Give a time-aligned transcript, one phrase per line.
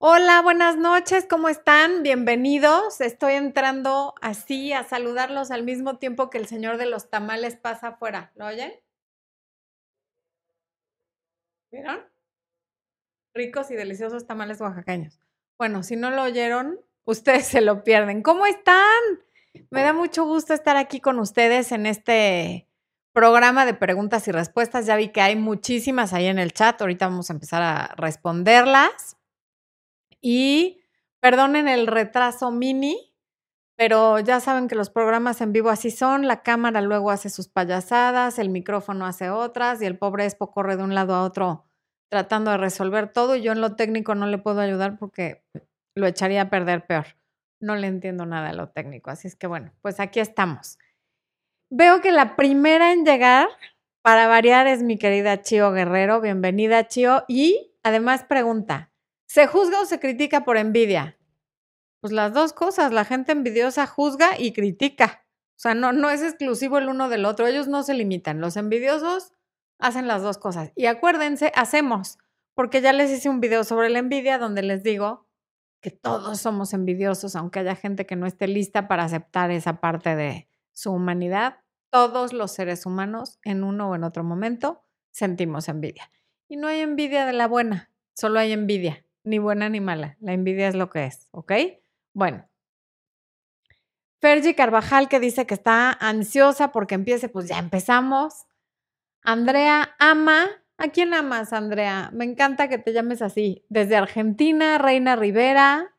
[0.00, 2.04] Hola, buenas noches, ¿cómo están?
[2.04, 3.00] Bienvenidos.
[3.00, 7.88] Estoy entrando así a saludarlos al mismo tiempo que el señor de los tamales pasa
[7.88, 8.30] afuera.
[8.36, 8.72] ¿Lo oyen?
[11.72, 11.98] ¿Vieron?
[13.34, 15.18] Ricos y deliciosos tamales oaxaqueños.
[15.58, 18.22] Bueno, si no lo oyeron, ustedes se lo pierden.
[18.22, 19.02] ¿Cómo están?
[19.70, 22.68] Me da mucho gusto estar aquí con ustedes en este
[23.12, 24.86] programa de preguntas y respuestas.
[24.86, 26.80] Ya vi que hay muchísimas ahí en el chat.
[26.80, 29.17] Ahorita vamos a empezar a responderlas.
[30.20, 30.80] Y
[31.20, 33.14] perdonen el retraso mini,
[33.76, 36.26] pero ya saben que los programas en vivo así son.
[36.26, 40.76] La cámara luego hace sus payasadas, el micrófono hace otras y el pobre Expo corre
[40.76, 41.68] de un lado a otro
[42.08, 45.44] tratando de resolver todo y yo en lo técnico no le puedo ayudar porque
[45.94, 47.06] lo echaría a perder peor.
[47.60, 49.10] No le entiendo nada a lo técnico.
[49.10, 50.78] Así es que bueno, pues aquí estamos.
[51.70, 53.48] Veo que la primera en llegar,
[54.02, 56.20] para variar, es mi querida Chio Guerrero.
[56.20, 57.24] Bienvenida, Chio.
[57.28, 58.92] Y además pregunta,
[59.28, 61.18] ¿se juzga o se critica por envidia?
[62.00, 62.92] Pues las dos cosas.
[62.92, 65.24] La gente envidiosa juzga y critica.
[65.50, 67.46] O sea, no, no es exclusivo el uno del otro.
[67.46, 68.40] Ellos no se limitan.
[68.40, 69.34] Los envidiosos
[69.78, 70.72] hacen las dos cosas.
[70.74, 72.18] Y acuérdense, hacemos,
[72.54, 75.26] porque ya les hice un video sobre la envidia donde les digo
[75.80, 80.16] que todos somos envidiosos, aunque haya gente que no esté lista para aceptar esa parte
[80.16, 81.58] de su humanidad.
[81.90, 86.10] Todos los seres humanos, en uno o en otro momento, sentimos envidia.
[86.48, 90.16] Y no hay envidia de la buena, solo hay envidia, ni buena ni mala.
[90.20, 91.52] La envidia es lo que es, ¿ok?
[92.14, 92.48] Bueno.
[94.20, 98.46] Fergie Carvajal que dice que está ansiosa porque empiece, pues ya empezamos.
[99.22, 100.48] Andrea ama.
[100.78, 102.10] ¿A quién amas, Andrea?
[102.12, 103.64] Me encanta que te llames así.
[103.68, 105.94] Desde Argentina, Reina Rivera.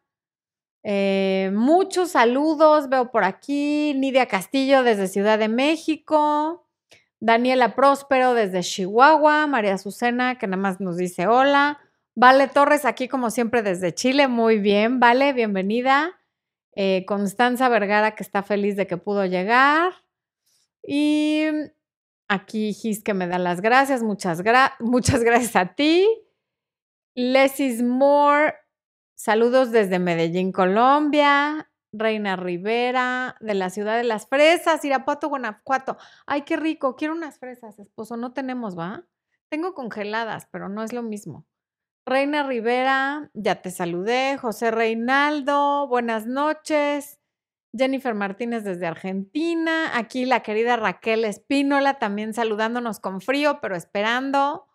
[0.84, 3.94] Eh, muchos saludos, veo por aquí.
[3.96, 6.66] Nidia Castillo desde Ciudad de México.
[7.20, 9.48] Daniela Próspero desde Chihuahua.
[9.48, 11.80] María Azucena, que nada más nos dice hola.
[12.22, 14.28] Vale Torres, aquí como siempre desde Chile.
[14.28, 16.20] Muy bien, Vale, bienvenida.
[16.76, 19.94] Eh, Constanza Vergara, que está feliz de que pudo llegar.
[20.84, 21.46] Y
[22.28, 24.44] Aquí Gis que me da las gracias, muchas,
[24.82, 26.06] muchas gracias a ti.
[27.16, 28.54] Lesis Moore,
[29.16, 31.72] saludos desde Medellín, Colombia.
[31.94, 35.96] Reina Rivera, de la ciudad de las fresas, Irapuato, Guanajuato.
[36.26, 38.18] Ay, qué rico, quiero unas fresas, esposo.
[38.18, 39.06] No tenemos, ¿va?
[39.48, 41.46] Tengo congeladas, pero no es lo mismo.
[42.10, 44.36] Reina Rivera, ya te saludé.
[44.38, 47.20] José Reinaldo, buenas noches.
[47.72, 49.96] Jennifer Martínez desde Argentina.
[49.96, 54.66] Aquí la querida Raquel Espínola también saludándonos con frío, pero esperando.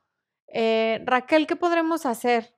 [0.46, 2.56] Eh, Raquel, ¿qué podremos hacer?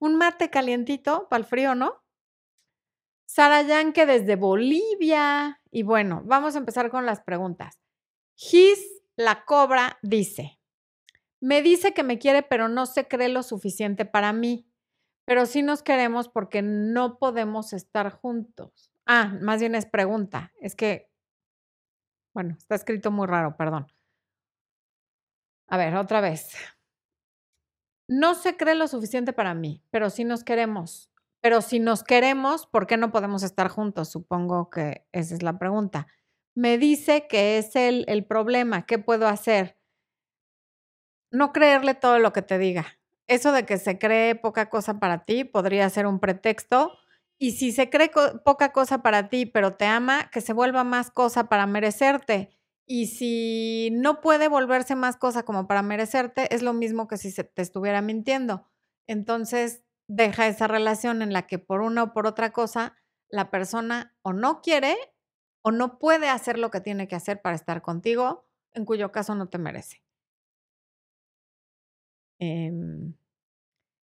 [0.00, 2.02] Un mate calientito para el frío, ¿no?
[3.26, 5.62] Sara Yanke desde Bolivia.
[5.70, 7.78] Y bueno, vamos a empezar con las preguntas.
[8.34, 10.58] Gis la Cobra dice,
[11.44, 14.66] me dice que me quiere, pero no se cree lo suficiente para mí.
[15.26, 18.90] Pero sí nos queremos porque no podemos estar juntos.
[19.04, 20.52] Ah, más bien es pregunta.
[20.62, 21.10] Es que,
[22.32, 23.86] bueno, está escrito muy raro, perdón.
[25.68, 26.54] A ver, otra vez.
[28.08, 31.10] No se cree lo suficiente para mí, pero si nos queremos.
[31.42, 34.08] Pero si nos queremos, ¿por qué no podemos estar juntos?
[34.08, 36.06] Supongo que esa es la pregunta.
[36.54, 38.86] Me dice que es el, el problema.
[38.86, 39.76] ¿Qué puedo hacer?
[41.34, 42.86] No creerle todo lo que te diga.
[43.26, 46.92] Eso de que se cree poca cosa para ti podría ser un pretexto
[47.38, 48.12] y si se cree
[48.44, 52.50] poca cosa para ti, pero te ama, que se vuelva más cosa para merecerte.
[52.86, 57.32] Y si no puede volverse más cosa como para merecerte, es lo mismo que si
[57.32, 58.68] se te estuviera mintiendo.
[59.08, 62.94] Entonces, deja esa relación en la que por una o por otra cosa,
[63.28, 64.96] la persona o no quiere
[65.62, 69.34] o no puede hacer lo que tiene que hacer para estar contigo, en cuyo caso
[69.34, 70.03] no te merece.
[72.38, 73.14] Em,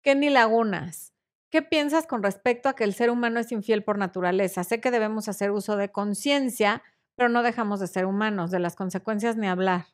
[0.03, 1.13] Kenny Lagunas.
[1.51, 4.65] ¿Qué piensas con respecto a que el ser humano es infiel por naturaleza?
[4.65, 6.83] Sé que debemos hacer uso de conciencia,
[7.17, 9.87] pero no dejamos de ser humanos, de las consecuencias ni hablar.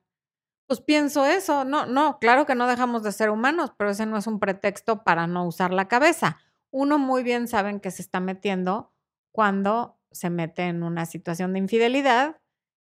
[0.66, 4.16] Pues pienso eso, no, no, claro que no dejamos de ser humanos, pero ese no
[4.16, 6.38] es un pretexto para no usar la cabeza.
[6.70, 8.92] Uno muy bien sabe en qué se está metiendo
[9.32, 12.40] cuando se mete en una situación de infidelidad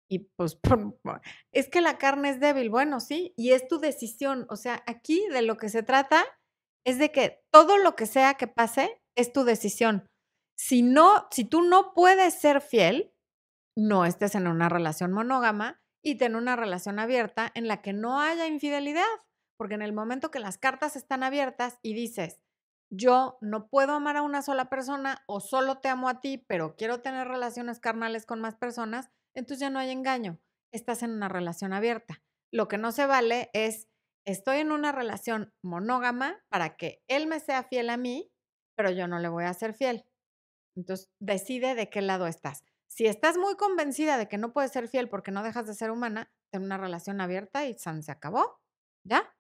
[0.10, 0.60] y pues
[1.54, 5.26] es que la carne es débil, bueno, sí, y es tu decisión, o sea, aquí
[5.30, 6.26] de lo que se trata
[6.86, 10.08] es de que todo lo que sea que pase es tu decisión.
[10.58, 13.14] Si no, si tú no puedes ser fiel,
[13.78, 18.20] no estés en una relación monógama y ten una relación abierta en la que no
[18.20, 19.06] haya infidelidad,
[19.58, 22.42] porque en el momento que las cartas están abiertas y dices,
[22.92, 26.76] yo no puedo amar a una sola persona o solo te amo a ti, pero
[26.76, 30.40] quiero tener relaciones carnales con más personas, entonces ya no hay engaño,
[30.72, 32.22] estás en una relación abierta.
[32.52, 33.88] Lo que no se vale es
[34.26, 38.32] estoy en una relación monógama para que él me sea fiel a mí,
[38.76, 40.06] pero yo no le voy a ser fiel.
[40.76, 42.64] Entonces, decide de qué lado estás.
[42.88, 45.92] Si estás muy convencida de que no puedes ser fiel porque no dejas de ser
[45.92, 48.60] humana, ten una relación abierta y San se acabó.
[49.04, 49.34] ¿Ya?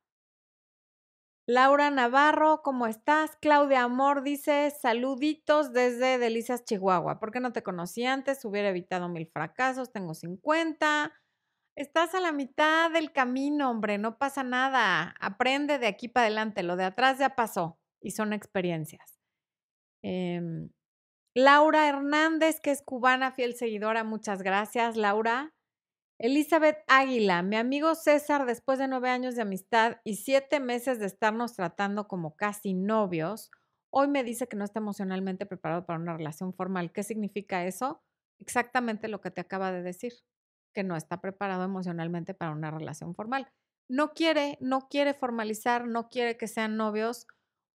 [1.51, 3.35] Laura Navarro, ¿cómo estás?
[3.41, 7.19] Claudia Amor dice, saluditos desde Delicias, Chihuahua.
[7.19, 8.45] ¿Por qué no te conocí antes?
[8.45, 11.11] Hubiera evitado mil fracasos, tengo 50.
[11.75, 15.15] Estás a la mitad del camino, hombre, no pasa nada.
[15.19, 19.17] Aprende de aquí para adelante, lo de atrás ya pasó y son experiencias.
[20.03, 20.69] Em,
[21.33, 25.51] Laura Hernández, que es cubana, fiel seguidora, muchas gracias, Laura.
[26.21, 31.05] Elizabeth Águila, mi amigo César, después de nueve años de amistad y siete meses de
[31.05, 33.49] estarnos tratando como casi novios,
[33.89, 36.91] hoy me dice que no está emocionalmente preparado para una relación formal.
[36.91, 38.03] ¿Qué significa eso?
[38.37, 40.11] Exactamente lo que te acaba de decir,
[40.73, 43.47] que no está preparado emocionalmente para una relación formal.
[43.87, 47.27] No quiere, no quiere formalizar, no quiere que sean novios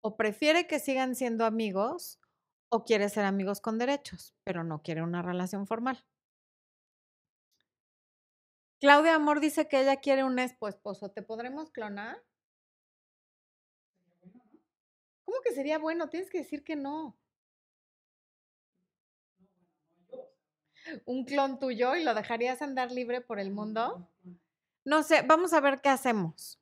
[0.02, 2.20] o prefiere que sigan siendo amigos
[2.68, 6.04] o quiere ser amigos con derechos, pero no quiere una relación formal.
[8.84, 11.10] Claudia Amor dice que ella quiere un esposo.
[11.10, 12.22] ¿Te podremos clonar?
[15.24, 16.10] ¿Cómo que sería bueno?
[16.10, 17.16] Tienes que decir que no.
[21.06, 24.06] ¿Un clon tuyo y lo dejarías andar libre por el mundo?
[24.84, 26.60] No sé, vamos a ver qué hacemos.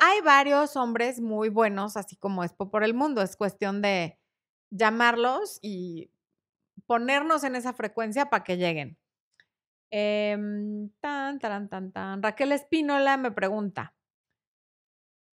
[0.00, 3.20] hay varios hombres muy buenos, así como Expo por el mundo.
[3.20, 4.18] Es cuestión de
[4.70, 6.10] llamarlos y
[6.86, 8.96] ponernos en esa frecuencia para que lleguen.
[9.90, 12.22] Em, tan, tan, tan, tan.
[12.22, 13.94] Raquel Espínola me pregunta.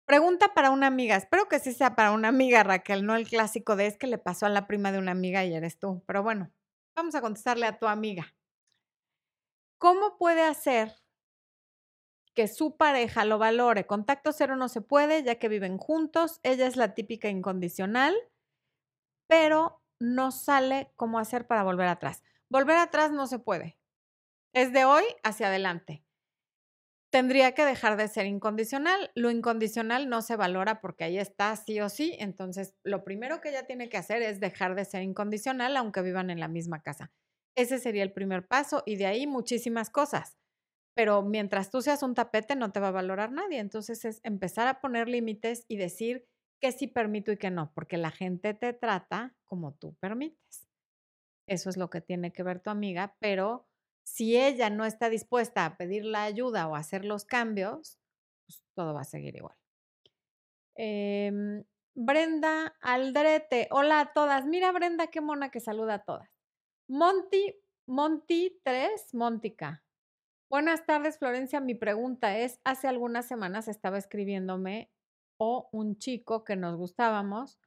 [0.06, 1.16] Pregunta para una amiga.
[1.16, 4.20] Espero que sí sea para una amiga, Raquel, no el clásico de es que le
[4.20, 6.04] pasó a la prima de una amiga y eres tú.
[6.06, 6.52] Pero bueno,
[6.96, 8.36] vamos a contestarle a tu amiga.
[9.80, 10.94] ¿Cómo puede hacer
[12.36, 13.88] que su pareja lo valore?
[13.88, 16.40] Contacto cero no se puede, ya que viven juntos.
[16.44, 18.14] Ella es la típica incondicional,
[19.28, 22.24] pero no sale cómo hacer para volver atrás.
[22.50, 23.78] Volver atrás no se puede.
[24.56, 26.04] Es de hoy hacia adelante.
[27.12, 29.12] Tendría que dejar de ser incondicional.
[29.16, 32.16] Lo incondicional no se valora porque ahí está sí o sí.
[32.20, 36.30] Entonces, lo primero que ella tiene que hacer es dejar de ser incondicional aunque vivan
[36.30, 37.12] en la misma casa.
[37.56, 40.38] Ese sería el primer paso y de ahí muchísimas cosas.
[40.96, 43.60] Pero mientras tú seas un tapete no te va a valorar nadie.
[43.60, 46.26] Entonces es empezar a poner límites y decir
[46.62, 50.68] que sí permito y que no, porque la gente te trata como tú permites.
[51.48, 53.68] Eso es lo que tiene que ver tu amiga, pero
[54.06, 58.00] si ella no está dispuesta a pedir la ayuda o a hacer los cambios,
[58.46, 59.58] pues todo va a seguir igual.
[60.76, 61.64] Em,
[61.96, 64.46] Brenda Aldrete, hola a todas.
[64.46, 66.30] Mira, Brenda, qué mona que saluda a todas.
[66.88, 67.56] Monty,
[67.88, 69.84] Monty 3, Montica.
[70.50, 71.60] Buenas tardes, Florencia.
[71.60, 74.92] Mi pregunta es, hace algunas semanas estaba escribiéndome
[75.40, 77.60] o un chico que nos gustábamos,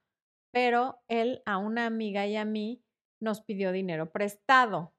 [0.53, 2.85] pero él a una amiga y a mí
[3.21, 4.95] nos pidió dinero prestado.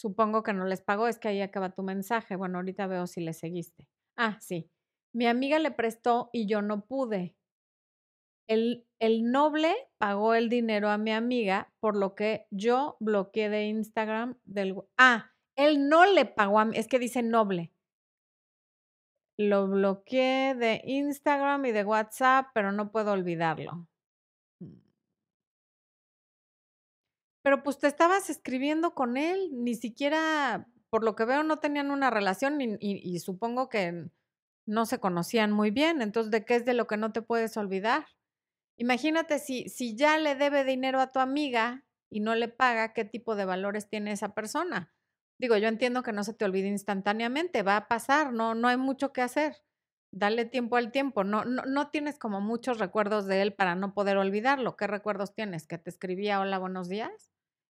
[0.00, 2.34] Supongo que no les pagó, es que ahí acaba tu mensaje.
[2.34, 3.86] Bueno, ahorita veo si le seguiste.
[4.16, 4.70] Ah, sí.
[5.14, 7.36] Mi amiga le prestó y yo no pude.
[8.48, 13.66] El, el, noble pagó el dinero a mi amiga, por lo que yo bloqueé de
[13.66, 14.74] Instagram del...
[14.96, 17.70] Ah, él no le pagó a mí, es que dice noble.
[19.38, 23.86] Lo bloqueé de Instagram y de WhatsApp, pero no puedo olvidarlo.
[27.42, 31.90] Pero pues te estabas escribiendo con él, ni siquiera, por lo que veo, no tenían
[31.90, 34.10] una relación y, supongo que
[34.66, 36.02] no se conocían muy bien.
[36.02, 38.06] Entonces, ¿de qué es de lo que no te puedes olvidar?
[38.76, 43.04] Imagínate si, si ya le debe dinero a tu amiga y no le paga, ¿qué
[43.04, 44.92] tipo de valores tiene esa persona?
[45.38, 48.76] Digo, yo entiendo que no se te olvide instantáneamente, va a pasar, no, no hay
[48.76, 49.56] mucho que hacer.
[50.12, 51.24] Dale tiempo al tiempo.
[51.24, 54.76] No, no, no tienes como muchos recuerdos de él para no poder olvidarlo.
[54.76, 55.66] ¿Qué recuerdos tienes?
[55.66, 57.29] ¿Que te escribía hola, buenos días?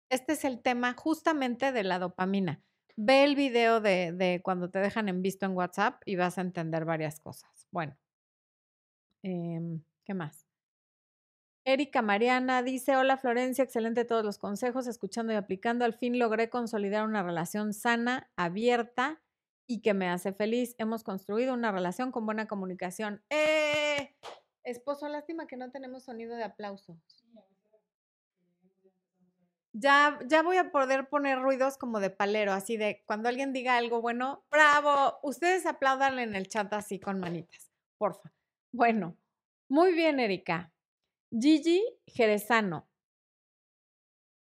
[0.09, 2.63] Este es el tema justamente de la dopamina.
[2.95, 6.83] Ve el video de, cuando te dejan en visto en WhatsApp y vas a entender
[6.83, 7.67] varias cosas.
[7.71, 7.95] Bueno,
[9.21, 10.45] em, ¿qué más?
[11.63, 15.85] Erika Mariana dice, hola Florencia, excelente todos los consejos, escuchando y aplicando.
[15.85, 19.21] Al fin logré consolidar una relación sana, abierta
[19.67, 20.73] y que me hace feliz.
[20.79, 23.23] Hemos construido una relación con buena comunicación.
[23.29, 24.15] ¡Eh!
[24.63, 26.99] Esposo, lástima que no tenemos sonido de aplauso.
[29.73, 33.77] Ya, ya voy a poder poner ruidos como de palero, así de cuando alguien diga
[33.77, 38.33] algo bueno, bravo, ustedes aplaudan en el chat así con manitas, porfa.
[38.71, 39.15] Bueno,
[39.69, 40.71] muy bien, Erika.
[41.31, 42.87] Gigi Jerezano.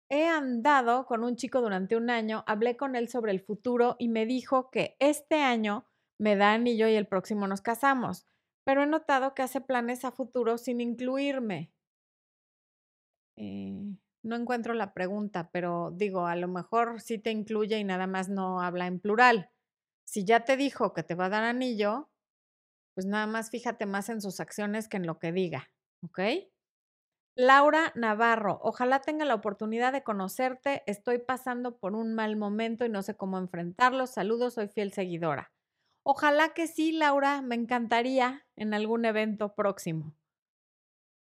[0.09, 4.09] He andado con un chico durante un año, hablé con él sobre el futuro y
[4.09, 5.85] me dijo que este año
[6.19, 8.25] me da anillo y el próximo nos casamos,
[8.63, 11.71] pero he notado que hace planes a futuro sin incluirme.
[13.35, 18.07] Eh, no encuentro la pregunta, pero digo, a lo mejor sí te incluye y nada
[18.07, 19.49] más no habla en plural.
[20.05, 22.09] Si ya te dijo que te va a dar anillo,
[22.95, 25.71] pues nada más fíjate más en sus acciones que en lo que diga,
[26.03, 26.19] ¿ok?
[27.35, 30.83] Laura Navarro, ojalá tenga la oportunidad de conocerte.
[30.85, 34.05] Estoy pasando por un mal momento y no sé cómo enfrentarlo.
[34.05, 35.51] Saludos, soy fiel seguidora.
[36.03, 40.13] Ojalá que sí, Laura, me encantaría en algún evento próximo.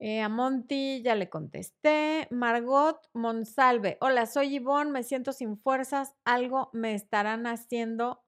[0.04, 2.26] Eh, a Monty ya le contesté.
[2.32, 6.16] Margot Monsalve, hola, soy Ivonne, me siento sin fuerzas.
[6.24, 8.24] Algo me estarán haciendo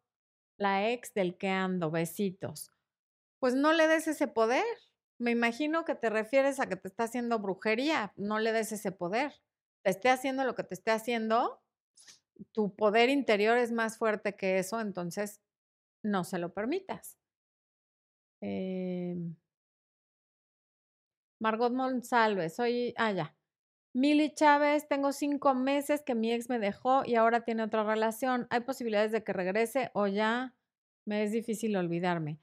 [0.57, 1.91] la ex del que ando.
[1.91, 2.71] Besitos.
[3.41, 4.65] Pues no le des ese poder.
[5.19, 8.13] Me imagino que te refieres a que te está haciendo brujería.
[8.15, 9.33] No le des ese poder.
[9.83, 11.61] Te esté haciendo lo que te esté haciendo.
[12.53, 15.41] Tu poder interior es más fuerte que eso, entonces
[16.05, 17.19] no se lo permitas.
[18.41, 19.35] Em,
[21.45, 23.37] Margot Monsalve, soy, ah, ya.
[23.93, 28.47] Mili Chávez, tengo cinco meses que mi ex me dejó y ahora tiene otra relación.
[28.49, 30.55] ¿Hay posibilidades de que regrese o ya
[31.05, 32.41] me es difícil olvidarme?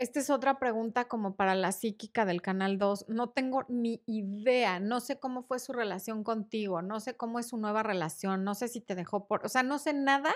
[0.00, 3.08] Esta es otra pregunta como para la psíquica del Canal 2.
[3.08, 7.46] No tengo ni idea, no sé cómo fue su relación contigo, no sé cómo es
[7.46, 10.34] su nueva relación, no sé si te dejó por, o sea, no sé nada.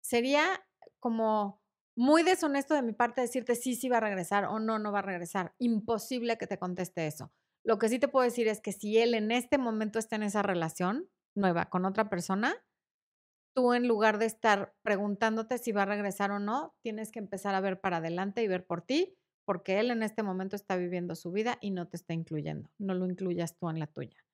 [0.00, 0.66] Sería
[0.98, 1.59] como
[2.00, 5.00] muy deshonesto de mi parte decirte sí, sí va a regresar o no, no va
[5.00, 5.54] a regresar.
[5.58, 7.30] Imposible que te conteste eso.
[7.62, 10.22] Lo que sí te puedo decir es que si él en este momento está en
[10.22, 12.56] esa relación nueva con otra persona,
[13.54, 17.54] tú en lugar de estar preguntándote si va a regresar o no, tienes que empezar
[17.54, 21.14] a ver para adelante y ver por ti, porque él en este momento está viviendo
[21.14, 22.70] su vida y no te está incluyendo.
[22.78, 24.24] No lo incluyas tú en la tuya.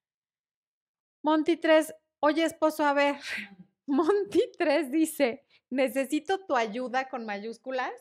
[1.24, 3.16] Monty 3, oye esposo, a ver,
[3.86, 7.92] Monty 3 dice, necesito tu ayuda con mayúsculas.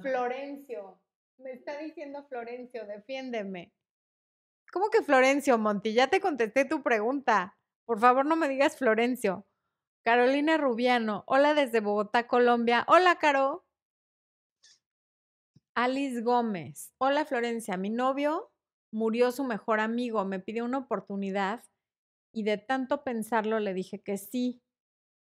[0.00, 1.00] Florencio,
[1.38, 3.72] me está diciendo Florencio, defiéndeme.
[4.72, 5.92] ¿Cómo que Florencio, Monty?
[5.92, 7.58] Ya te contesté tu pregunta.
[7.84, 9.46] Por favor, no me digas Florencio.
[10.02, 12.84] Carolina Rubiano, hola desde Bogotá, Colombia.
[12.88, 13.66] Hola, Caro.
[15.74, 18.50] Alice Gómez, hola Florencia, mi novio
[18.92, 21.62] murió su mejor amigo, me pidió una oportunidad
[22.32, 24.62] y de tanto pensarlo le dije que sí,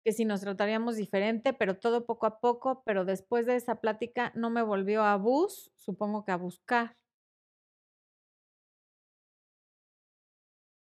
[0.05, 4.31] que si nos trataríamos diferente, pero todo poco a poco, pero después de esa plática
[4.35, 6.97] no me volvió a bus, supongo que a buscar.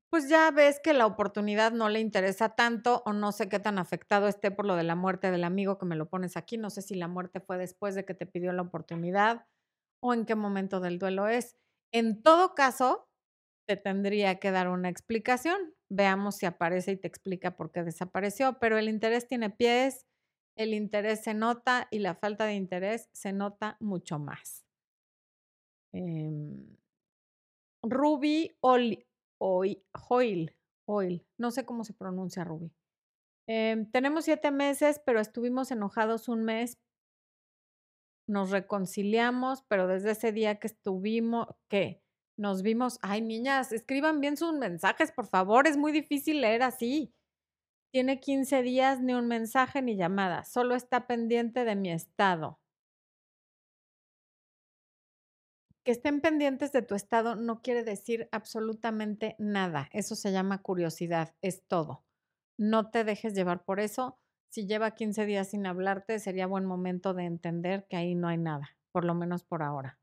[0.09, 3.77] pues ya ves que la oportunidad no le interesa tanto o no sé qué tan
[3.77, 6.57] afectado esté por lo de la muerte del amigo que me lo pones aquí.
[6.57, 9.45] No sé si la muerte fue después de que te pidió la oportunidad
[10.01, 11.55] o en qué momento del duelo es.
[11.93, 13.07] En todo caso,
[13.67, 15.75] te tendría que dar una explicación.
[15.89, 20.05] Veamos si aparece y te explica por qué desapareció, pero el interés tiene pies,
[20.55, 24.65] el interés se nota y la falta de interés se nota mucho más.
[25.93, 26.77] Em,
[27.81, 29.07] Ruby Hoyle,
[30.85, 32.71] Oil, no sé cómo se pronuncia Ruby.
[33.47, 36.77] Em, tenemos siete meses, pero estuvimos enojados un mes.
[38.27, 42.03] Nos reconciliamos, pero desde ese día que estuvimos, que
[42.39, 47.13] nos vimos, ay niñas, escriban bien sus mensajes, por favor, es muy difícil leer así.
[47.91, 52.59] Tiene 15 días, ni un mensaje ni llamada, solo está pendiente de mi estado.
[55.83, 59.89] que estén pendientes de tu estado no quiere decir absolutamente nada.
[59.91, 62.03] Eso se llama curiosidad, es todo.
[62.57, 64.19] No te dejes llevar por eso.
[64.49, 68.37] Si lleva 15 días sin hablarte, sería buen momento de entender que ahí no hay
[68.37, 69.98] nada, por lo menos por ahora.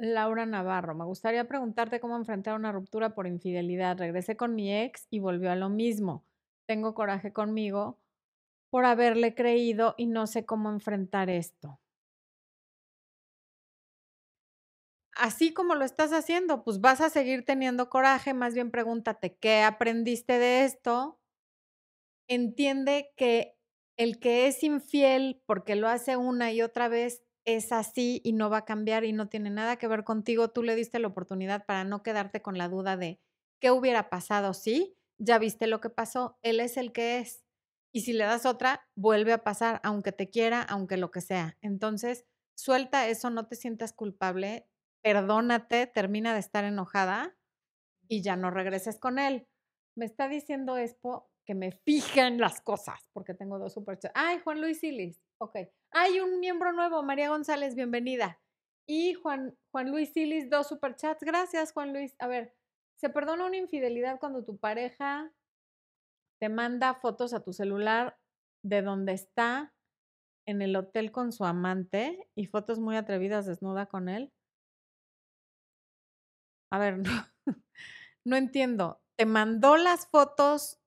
[0.00, 3.98] Laura Navarro, me gustaría preguntarte cómo enfrentar una ruptura por infidelidad.
[3.98, 6.24] Regresé con mi ex y volvió a lo mismo.
[6.66, 8.00] Tengo coraje conmigo
[8.70, 11.80] por haberle creído y no sé cómo enfrentar esto.
[15.14, 19.62] Así como lo estás haciendo, pues vas a seguir teniendo coraje, más bien pregúntate, ¿qué
[19.62, 21.18] aprendiste de esto?
[22.28, 23.56] Entiende que
[23.96, 28.50] el que es infiel porque lo hace una y otra vez es así y no
[28.50, 31.64] va a cambiar y no tiene nada que ver contigo, tú le diste la oportunidad
[31.66, 33.20] para no quedarte con la duda de
[33.60, 34.96] qué hubiera pasado, ¿sí?
[35.18, 37.44] Ya viste lo que pasó, él es el que es.
[37.92, 41.58] Y si le das otra, vuelve a pasar, aunque te quiera, aunque lo que sea.
[41.60, 44.68] Entonces, suelta eso, no te sientas culpable,
[45.02, 47.36] perdónate, termina de estar enojada
[48.08, 49.48] y ya no regreses con él.
[49.96, 54.14] Me está diciendo Expo que me fijen las cosas, porque tengo dos superchats.
[54.14, 55.20] Ay, Juan Luis Silis.
[55.38, 55.56] Ok.
[55.90, 58.40] Hay un miembro nuevo, María González, bienvenida.
[58.86, 61.24] Y Juan, Juan Luis Silis, dos superchats.
[61.24, 62.14] Gracias, Juan Luis.
[62.20, 62.54] A ver,
[63.00, 65.32] ¿se perdona una infidelidad cuando tu pareja
[66.40, 68.16] te manda fotos a tu celular
[68.64, 69.74] de dónde está
[70.46, 74.32] en el hotel con su amante y fotos muy atrevidas desnuda con él.
[76.70, 77.26] A ver, no,
[78.24, 79.02] no entiendo.
[79.18, 80.79] Te mandó las fotos.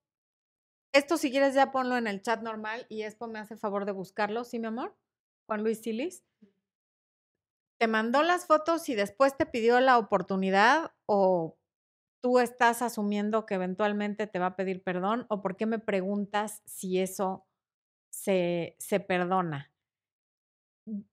[0.93, 3.91] Esto si quieres ya ponlo en el chat normal y esto me hace favor de
[3.91, 4.95] buscarlo, ¿sí, mi amor?
[5.47, 6.23] Juan Luis Silis.
[7.79, 11.57] ¿Te mandó las fotos y después te pidió la oportunidad o
[12.21, 16.61] tú estás asumiendo que eventualmente te va a pedir perdón o por qué me preguntas
[16.65, 17.45] si eso
[18.11, 19.71] se, se perdona?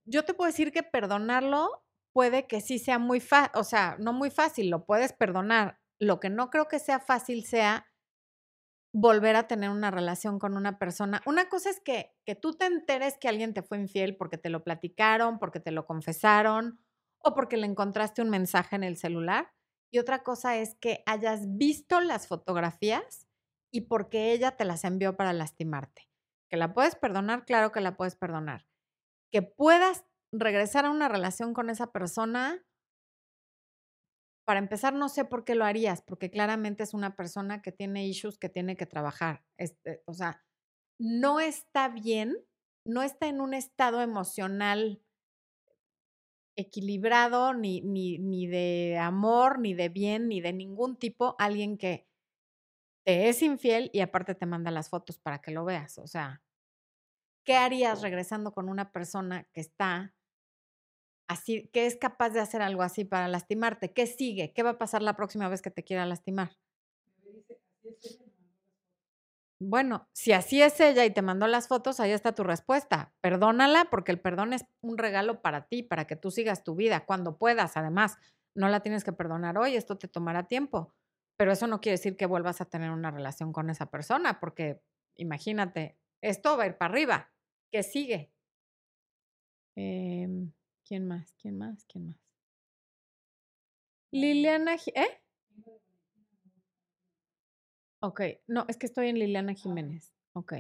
[0.05, 4.13] Yo te puedo decir que perdonarlo puede que sí sea muy fácil, o sea, no
[4.13, 5.79] muy fácil, lo puedes perdonar.
[6.01, 7.87] Lo que no creo que sea fácil sea
[8.93, 11.23] volver a tener una relación con una persona.
[11.27, 14.51] Una cosa es que, que tú te enteres que alguien te fue infiel porque te
[14.51, 16.81] lo platicaron, porque te lo confesaron
[17.19, 19.53] o porque le encontraste un mensaje en el celular.
[19.93, 23.27] Y otra cosa es que hayas visto las fotografías
[23.73, 26.09] y porque ella te las envió para lastimarte.
[26.49, 28.67] Que la puedes perdonar, claro que la puedes perdonar.
[29.31, 32.65] Que puedas regresar a una relación con esa persona,
[34.51, 38.09] para empezar, no sé por qué lo harías, porque claramente es una persona que tiene
[38.09, 39.45] issues que tiene que trabajar.
[39.57, 40.43] Este, o sea,
[40.99, 42.37] no está bien,
[42.85, 45.05] no está en un estado emocional
[46.57, 52.09] equilibrado, ni, ni, ni de amor, ni de bien, ni de ningún tipo, alguien que
[53.07, 55.97] te es infiel y aparte te manda las fotos para que lo veas.
[55.99, 56.43] O sea,
[57.45, 60.13] ¿qué harías regresando con una persona que está
[61.31, 63.93] así, que es capaz de hacer algo así para lastimarte?
[63.93, 64.53] ¿Qué sigue?
[64.53, 66.57] ¿Qué va a pasar la próxima vez que te quiera lastimar?
[69.63, 73.13] Bueno, si así es ella y te mandó las fotos, ahí está tu respuesta.
[73.21, 77.05] Perdónala porque el perdón es un regalo para ti, para que tú sigas tu vida
[77.05, 77.77] cuando puedas.
[77.77, 78.17] Además,
[78.55, 80.95] no la tienes que perdonar hoy, esto te tomará tiempo.
[81.37, 84.81] Pero eso no quiere decir que vuelvas a tener una relación con esa persona, porque
[85.17, 87.33] imagínate, esto va a ir para arriba.
[87.71, 88.33] ¿Qué sigue?
[89.77, 90.53] Em,
[90.91, 91.33] ¿Quién más?
[91.41, 91.85] ¿Quién más?
[91.85, 92.17] ¿Quién más?
[94.13, 95.11] Liliana, ¿eh?
[98.01, 100.13] Ok, no, es que estoy en Liliana Jiménez.
[100.35, 100.55] Ok.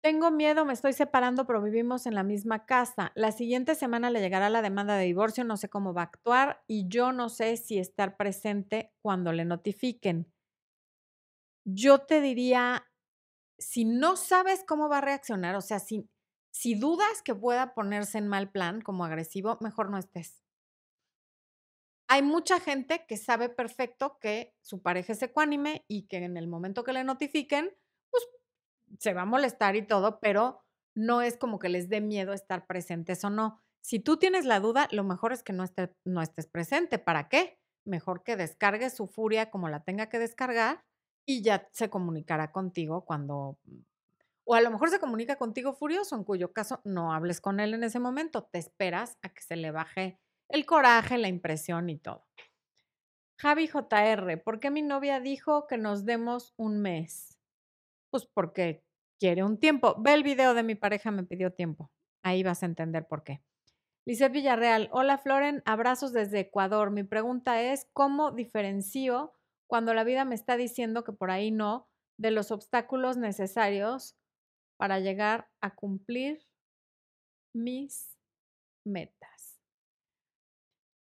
[0.00, 3.12] Tengo miedo, me estoy separando, pero vivimos en la misma casa.
[3.14, 6.62] La siguiente semana le llegará la demanda de divorcio, no sé cómo va a actuar
[6.66, 10.32] y yo no sé si estar presente cuando le notifiquen.
[11.64, 12.86] Yo te diría,
[13.58, 16.08] si no sabes cómo va a reaccionar, o sea, si,
[16.52, 20.42] si dudas que pueda ponerse en mal plan como agresivo, mejor no estés
[22.08, 26.48] hay mucha gente que sabe perfecto que su pareja es ecuánime y que en el
[26.48, 27.70] momento que le notifiquen,
[28.10, 28.26] pues
[28.98, 32.66] se va a molestar y todo, pero no es como que les dé miedo estar
[32.66, 33.60] presentes o no.
[33.82, 36.98] Si tú tienes la duda, lo mejor es que no, esté, no estés presente.
[36.98, 37.60] ¿Para qué?
[37.84, 40.84] Mejor que descargue su furia como la tenga que descargar
[41.28, 43.58] y ya se comunicará contigo cuando...
[44.44, 47.74] O a lo mejor se comunica contigo furioso, en cuyo caso no hables con él
[47.74, 51.98] en ese momento, te esperas a que se le baje el coraje, la impresión y
[51.98, 52.26] todo.
[53.38, 57.38] Javi JR, ¿por qué mi novia dijo que nos demos un mes?
[58.08, 58.82] Pues porque
[59.20, 59.96] quiere un tiempo.
[59.98, 61.90] Ve el video de mi pareja, me pidió tiempo.
[62.22, 63.42] Ahí vas a entender por qué.
[64.06, 66.90] Lice Villarreal, hola Floren, abrazos desde Ecuador.
[66.90, 69.37] Mi pregunta es, ¿cómo diferencio
[69.68, 74.16] cuando la vida me está diciendo que por ahí no, de los obstáculos necesarios
[74.76, 76.44] para llegar a cumplir
[77.54, 78.18] mis
[78.84, 79.38] metas?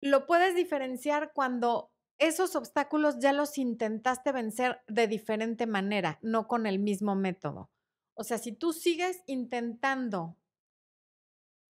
[0.02, 6.66] lo puedes diferenciar cuando esos obstáculos ya los intentaste vencer de diferente manera, no con
[6.66, 7.70] el mismo método.
[8.16, 10.38] O sea, si tú sigues intentando,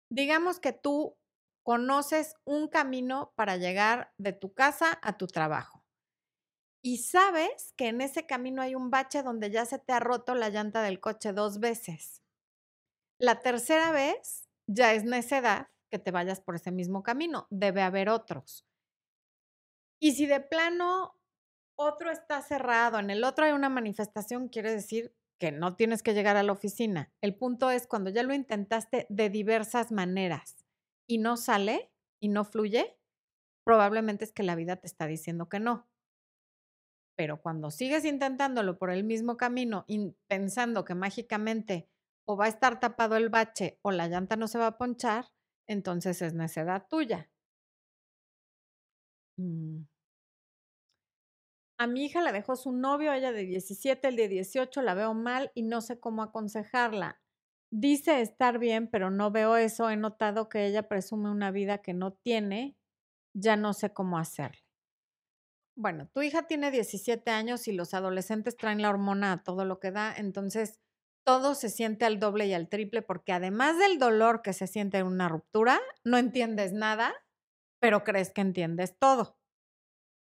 [0.08, 1.16] digamos que tú
[1.62, 5.81] conoces un camino para llegar de tu casa a tu trabajo
[6.82, 10.34] y sabes que en ese camino hay un bache donde ya se te ha roto
[10.34, 12.22] la llanta del coche dos veces.
[13.18, 18.08] La tercera vez ya es necedad que te vayas por ese mismo camino, debe haber
[18.08, 18.66] otros.
[20.00, 21.16] Y si de plano
[21.76, 26.14] otro está cerrado, en el otro hay una manifestación, quiere decir que no tienes que
[26.14, 27.12] llegar a la oficina.
[27.20, 30.64] El punto es cuando ya lo intentaste de diversas maneras
[31.06, 32.98] y no sale y no fluye,
[33.64, 35.91] probablemente es que la vida te está diciendo que no.
[37.16, 39.84] Pero cuando sigues intentándolo por el mismo camino
[40.28, 41.88] pensando que mágicamente
[42.26, 45.26] o va a estar tapado el bache o la llanta no se va a ponchar,
[45.66, 47.30] entonces es necedad tuya.
[49.38, 49.84] Mm.
[51.78, 55.14] A mi hija la dejó su novio, ella de 17, el de 18, la veo
[55.14, 57.20] mal y no sé cómo aconsejarla.
[57.72, 59.90] Dice estar bien, pero no veo eso.
[59.90, 62.76] He notado que ella presume una vida que no tiene.
[63.34, 64.62] Ya no sé cómo hacerle.
[65.82, 69.80] Bueno, tu hija tiene 17 años y los adolescentes traen la hormona a todo lo
[69.80, 70.80] que da, entonces
[71.26, 74.98] todo se siente al doble y al triple porque además del dolor que se siente
[74.98, 77.12] en una ruptura, no entiendes nada,
[77.80, 79.36] pero crees que entiendes todo.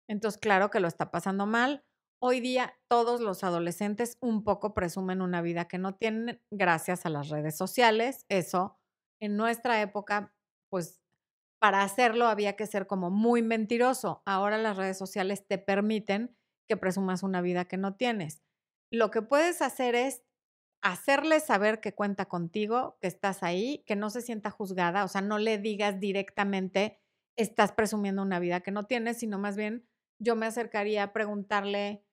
[0.08, 1.84] Entonces, claro que lo está pasando mal.
[2.22, 7.10] Hoy día todos los adolescentes un poco presumen una vida que no tienen gracias a
[7.10, 8.24] las redes sociales.
[8.30, 8.78] Eso
[9.20, 10.34] en nuestra época,
[10.70, 11.03] pues
[11.64, 14.22] para hacerlo había que ser como muy mentiroso.
[14.26, 16.36] Ahora las redes sociales te permiten
[16.68, 18.42] que presumas una vida que no tienes.
[18.92, 20.22] Lo que puedes hacer es
[20.82, 25.22] hacerle saber que cuenta contigo, que estás ahí, que no se sienta juzgada, o sea,
[25.22, 27.00] no le digas directamente,
[27.34, 32.04] estás presumiendo una vida que no tienes, sino más bien yo me acercaría a preguntarle,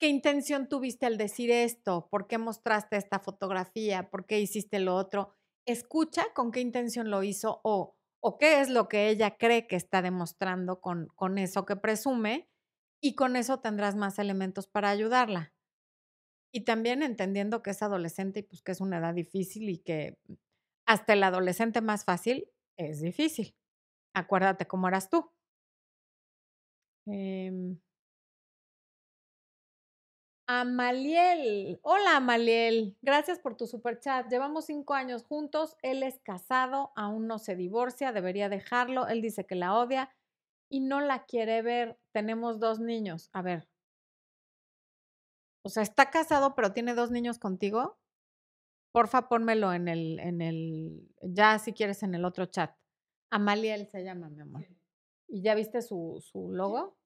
[0.00, 2.08] ¿qué intención tuviste al decir esto?
[2.10, 4.10] ¿Por qué mostraste esta fotografía?
[4.10, 5.35] ¿Por qué hiciste lo otro?
[5.66, 9.76] Escucha con qué intención lo hizo o, o qué es lo que ella cree que
[9.76, 12.48] está demostrando con, con eso que presume
[13.00, 15.54] y con eso tendrás más elementos para ayudarla.
[16.52, 20.18] Y también entendiendo que es adolescente y pues que es una edad difícil y que
[20.86, 23.56] hasta el adolescente más fácil es difícil.
[24.14, 25.32] Acuérdate cómo eras tú.
[27.06, 27.78] Em
[30.48, 31.80] Amaliel.
[31.82, 32.96] Hola, Amaliel.
[33.02, 34.28] Gracias por tu super chat.
[34.30, 35.76] Llevamos cinco años juntos.
[35.82, 39.08] Él es casado, aún no se divorcia, debería dejarlo.
[39.08, 40.14] Él dice que la odia
[40.68, 41.98] y no la quiere ver.
[42.12, 43.28] Tenemos dos niños.
[43.32, 43.68] A ver,
[45.62, 47.98] o sea, está casado, pero tiene dos niños contigo.
[48.92, 52.72] Porfa, pónmelo en el, en el, ya si quieres en el otro chat.
[53.30, 54.64] Amaliel se llama, mi amor.
[55.26, 56.96] ¿Y ya viste su, su logo?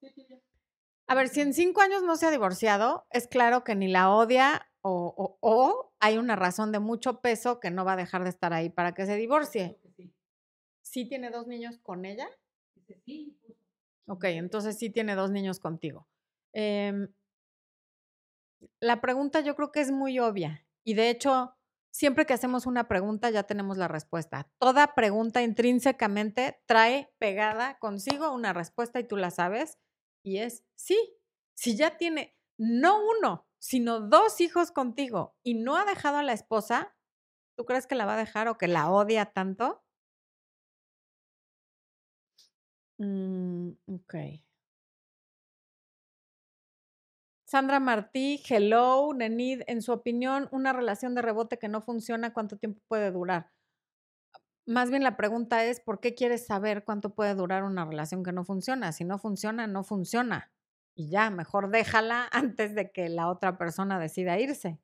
[1.10, 4.14] A ver, si en cinco años no se ha divorciado, es claro que ni la
[4.14, 8.22] odia o, o, o, hay una razón de mucho peso que no va a dejar
[8.22, 9.76] de estar ahí para que se divorcie.
[10.82, 12.28] ¿Sí tiene dos niños con ella?
[13.04, 13.36] Sí.
[14.06, 16.06] Ok, entonces sí tiene dos niños contigo.
[16.52, 17.08] Eh,
[18.78, 21.56] la pregunta yo creo que es muy obvia y de hecho,
[21.90, 24.48] siempre que hacemos una pregunta ya tenemos la respuesta.
[24.58, 29.76] Toda pregunta intrínsecamente trae pegada consigo una respuesta y tú la sabes
[30.22, 31.16] y es sí.
[31.54, 36.32] Si ya tiene no uno, sino dos hijos contigo y no ha dejado a la
[36.32, 36.94] esposa,
[37.56, 39.82] ¿tú crees que la va a dejar o que la odia tanto?
[43.00, 44.14] Mm, ok.
[47.44, 52.56] Sandra Martí, hello, Nenid, en su opinión, una relación de rebote que no funciona, ¿cuánto
[52.56, 53.50] tiempo puede durar?
[54.70, 58.30] Más bien la pregunta es, ¿por qué quieres saber cuánto puede durar una relación que
[58.30, 58.92] no funciona?
[58.92, 60.52] Si no funciona, no funciona.
[60.94, 64.78] Y ya, mejor déjala antes de que la otra persona decida irse.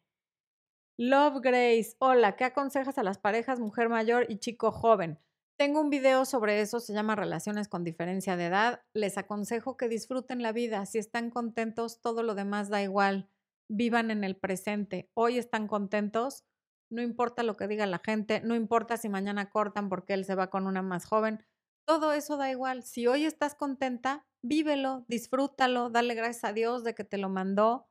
[0.98, 5.20] Love Grace, hola, ¿qué aconsejas a las parejas mujer mayor y chico joven?
[5.56, 8.82] Tengo un video sobre eso, se llama Relaciones con diferencia de edad.
[8.92, 10.84] Les aconsejo que disfruten la vida.
[10.86, 13.30] Si están contentos, todo lo demás da igual.
[13.68, 15.12] Vivan en el presente.
[15.14, 16.44] Hoy están contentos,
[16.90, 20.34] no importa lo que diga la gente, no importa si mañana cortan porque él se
[20.34, 21.44] va con una más joven.
[21.86, 22.82] Todo eso da igual.
[22.82, 27.88] Si hoy estás contenta, vívelo, disfrútalo, dale gracias a Dios de que te lo mandó.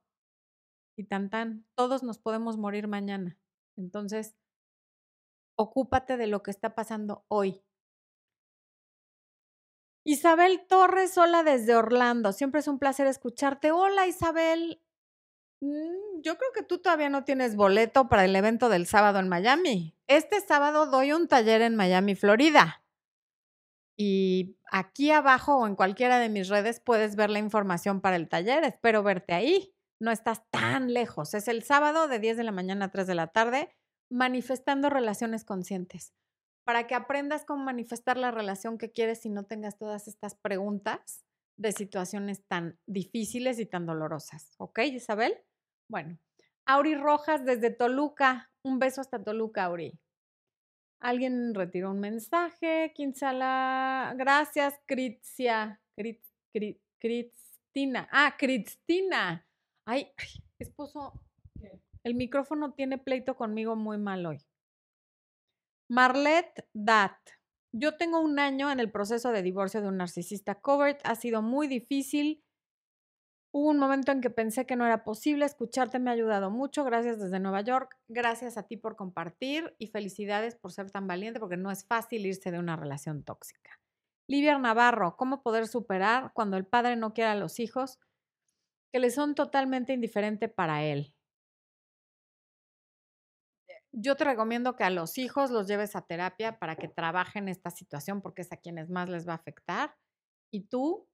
[0.98, 3.38] Y tan tan, todos nos podemos morir mañana.
[3.78, 4.36] Entonces,
[5.58, 7.62] ocúpate de lo que está pasando hoy.
[10.08, 12.32] Isabel Torres, hola desde Orlando.
[12.32, 13.72] Siempre es un placer escucharte.
[13.72, 14.85] Hola Isabel.
[15.62, 19.30] Mm, yo creo que tú todavía no tienes boleto para el evento del sábado en
[19.30, 19.96] Miami.
[20.08, 22.84] Este sábado doy un taller en Miami, Florida.
[23.98, 28.28] Y aquí abajo o en cualquiera de mis redes puedes ver la información para el
[28.28, 28.64] taller.
[28.64, 29.74] Espero verte ahí.
[30.00, 31.34] No estás tan lejos.
[31.34, 33.70] Es el sábado de 10 de la mañana a 3 de la tarde
[34.10, 36.14] manifestando relaciones conscientes,
[36.64, 41.25] para que aprendas cómo manifestar la relación que quieres y no tengas todas estas preguntas
[41.58, 44.54] de situaciones tan difíciles y tan dolorosas.
[44.58, 45.38] ¿Ok, Isabel?
[45.90, 46.18] Bueno,
[46.66, 48.52] Auri Rojas desde Toluca.
[48.64, 49.98] Un beso hasta Toluca, Auri.
[51.00, 52.92] Alguien retiró un mensaje.
[52.96, 55.82] Quinsala, gracias, Critzia.
[57.00, 58.10] Cristina.
[58.12, 59.46] Ah, Cristina.
[59.86, 61.22] Ay, ay, esposo,
[62.04, 64.40] el micrófono tiene pleito conmigo muy mal hoy.
[65.90, 67.18] Marlet Dat.
[67.78, 71.02] Yo tengo un año en el proceso de divorcio de un narcisista covert.
[71.04, 72.42] Ha sido muy difícil.
[73.52, 75.44] Hubo un momento en que pensé que no era posible.
[75.46, 76.86] Escucharte me ha ayudado mucho.
[76.86, 77.98] Gracias desde Nueva York.
[78.08, 82.26] Gracias a ti por compartir y felicidades por ser tan valiente porque no es fácil
[82.26, 83.78] irse de una relación tóxica.
[84.28, 88.00] Livia Navarro, ¿cómo poder superar cuando el padre no quiere a los hijos
[88.94, 91.15] que le son totalmente indiferente para él?
[93.98, 97.72] Yo te recomiendo que a los hijos los lleves a terapia para que trabajen esta
[97.72, 99.96] situación porque es a quienes más les va a afectar.
[100.52, 101.08] Y tú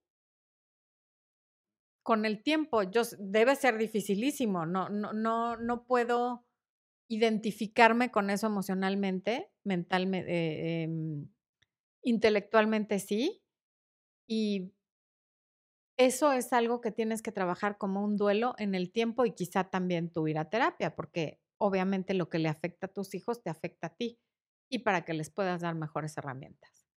[2.03, 6.45] con el tiempo, yo debe ser dificilísimo, no, no, no, no puedo
[7.07, 11.27] identificarme con eso emocionalmente, mentalmente, eh, em,
[12.03, 13.43] intelectualmente sí,
[14.27, 14.73] y
[15.97, 19.65] eso es algo que tienes que trabajar como un duelo en el tiempo y quizá
[19.69, 23.49] también tú ir a terapia, porque obviamente lo que le afecta a tus hijos te
[23.49, 24.19] afecta a ti
[24.67, 26.87] y para que les puedas dar mejores herramientas.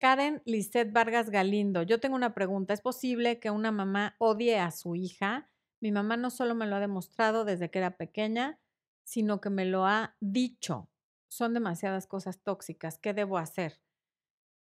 [0.00, 2.74] Karen Lisette Vargas Galindo, yo tengo una pregunta.
[2.74, 5.48] ¿Es posible que una mamá odie a su hija?
[5.80, 8.58] Mi mamá no solo me lo ha demostrado desde que era pequeña,
[9.04, 10.90] sino que me lo ha dicho.
[11.28, 12.98] Son demasiadas cosas tóxicas.
[12.98, 13.80] ¿Qué debo hacer?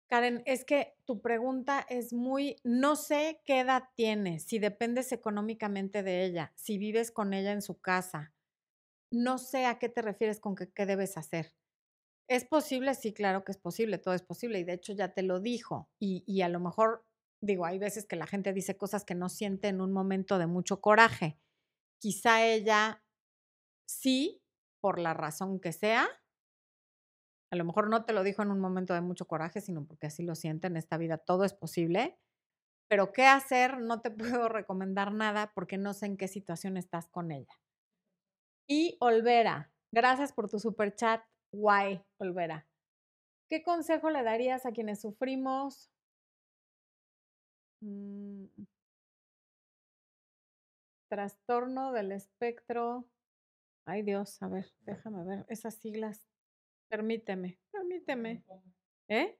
[0.07, 6.01] Karen, es que tu pregunta es muy, no sé qué edad tienes, si dependes económicamente
[6.01, 8.33] de ella, si vives con ella en su casa.
[9.11, 11.53] No sé a qué te refieres con qué debes hacer.
[12.29, 12.95] ¿Es posible?
[12.95, 15.89] Sí, claro que es posible, todo es posible y de hecho ya te lo dijo
[15.99, 17.05] y, y a lo mejor,
[17.41, 20.47] digo, hay veces que la gente dice cosas que no siente en un momento de
[20.47, 21.39] mucho coraje.
[21.99, 23.03] Quizá ella
[23.87, 24.43] sí,
[24.81, 26.07] por la razón que sea,
[27.51, 30.07] a lo mejor no te lo dijo en un momento de mucho coraje, sino porque
[30.07, 32.19] así lo siente en esta vida, todo es posible.
[32.89, 37.07] Pero qué hacer, no te puedo recomendar nada porque no sé en qué situación estás
[37.07, 37.53] con ella.
[38.69, 41.23] Y Olvera, gracias por tu super chat.
[41.53, 42.67] Guay, Olvera.
[43.49, 45.89] ¿Qué consejo le darías a quienes sufrimos?
[47.81, 48.47] Mm.
[51.09, 53.07] trastorno del espectro.
[53.85, 56.26] Ay Dios, a ver, déjame ver esas siglas.
[56.89, 58.43] Permíteme, permíteme.
[59.09, 59.37] ¿Eh?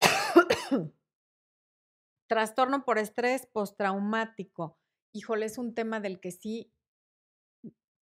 [2.28, 4.78] Trastorno por estrés postraumático.
[5.12, 6.72] Híjole, es un tema del que sí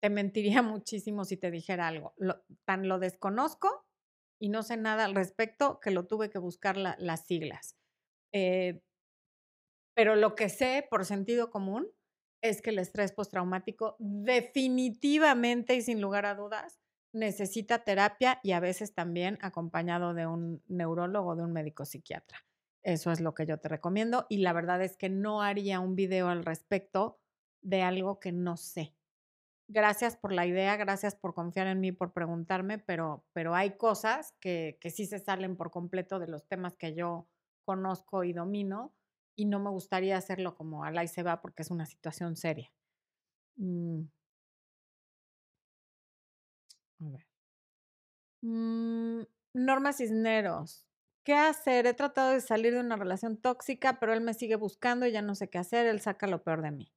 [0.01, 2.13] te mentiría muchísimo si te dijera algo.
[2.65, 3.85] tan lo desconozco
[4.39, 7.75] y no sé nada al respecto que lo tuve que buscar las siglas.
[8.33, 8.81] Eh,
[9.97, 11.87] pero lo que sé por sentido común
[12.43, 16.79] es que el estrés postraumático definitivamente y sin lugar a dudas
[17.13, 22.45] necesita terapia y a veces también acompañado de un neurólogo de un médico psiquiatra.
[22.83, 25.95] Eso es lo que yo te recomiendo y la verdad es que no haría un
[25.95, 27.19] video al respecto
[27.63, 28.93] de algo que no sé.
[29.67, 34.35] Gracias por la idea, gracias por confiar en mí, por preguntarme, pero, pero hay cosas
[34.39, 37.27] que, que sí se salen por completo de los temas que yo
[37.65, 38.93] conozco y domino
[39.37, 42.35] y no me gustaría hacerlo como a la y se va porque es una situación
[42.35, 42.71] seria.
[43.57, 44.03] Mm.
[47.01, 47.25] A ver.
[48.43, 49.21] Mm,
[49.53, 50.85] Norma Cisneros.
[51.23, 51.85] ¿Qué hacer?
[51.87, 55.21] He tratado de salir de una relación tóxica, pero él me sigue buscando y ya
[55.21, 55.85] no sé qué hacer.
[55.87, 56.91] Él saca lo peor de mí.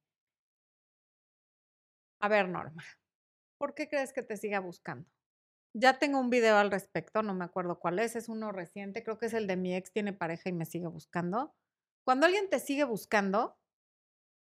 [2.19, 2.83] A ver, Norma,
[3.57, 5.09] ¿por qué crees que te siga buscando?
[5.73, 9.17] Ya tengo un video al respecto, no me acuerdo cuál es, es uno reciente, creo
[9.19, 11.53] que es el de mi ex tiene pareja y me sigue buscando.
[12.03, 13.57] Cuando alguien te sigue buscando,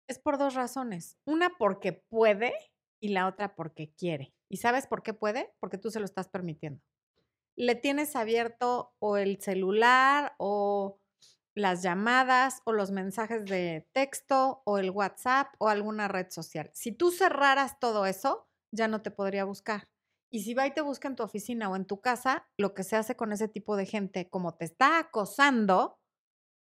[0.08, 1.18] es por dos razones.
[1.24, 2.52] Una porque puede
[3.00, 4.34] y la otra porque quiere.
[4.48, 5.52] ¿Y sabes por qué puede?
[5.60, 6.82] Porque tú se lo estás permitiendo.
[7.56, 11.00] Le tienes abierto o el celular o
[11.54, 16.70] las llamadas o los mensajes de texto o el WhatsApp o alguna red social.
[16.74, 19.88] Si tú cerraras todo eso, ya no te podría buscar.
[20.32, 22.84] Y si va y te busca en tu oficina o en tu casa, lo que
[22.84, 25.99] se hace con ese tipo de gente, como te está acosando,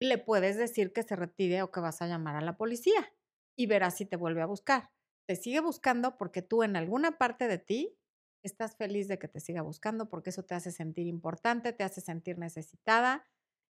[0.00, 3.12] le puedes decir que se retire o que vas a llamar a la policía
[3.56, 4.90] y verás si te vuelve a buscar.
[5.28, 7.96] Te sigue buscando porque tú en alguna parte de ti
[8.42, 12.00] estás feliz de que te siga buscando porque eso te hace sentir importante, te hace
[12.00, 13.26] sentir necesitada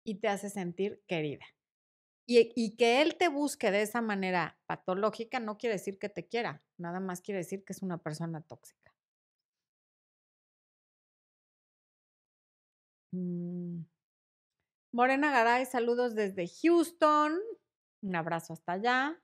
[0.05, 1.45] y te hace sentir querida.
[2.29, 6.61] Y, que él te busque de esa manera patológica no quiere decir que te quiera,
[6.77, 8.93] nada más quiere decir que es una persona tóxica.
[13.13, 13.85] Mm.
[14.97, 17.37] Morena Garay, saludos desde Houston.
[18.01, 19.21] Un abrazo hasta allá.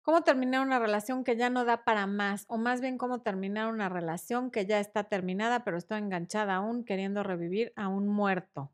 [0.00, 2.46] ¿Cómo terminar una relación que ya no da para más?
[2.48, 6.86] O más bien, ¿cómo terminar una relación que ya está terminada, pero estoy enganchada aún,
[6.86, 8.72] queriendo revivir a un muerto?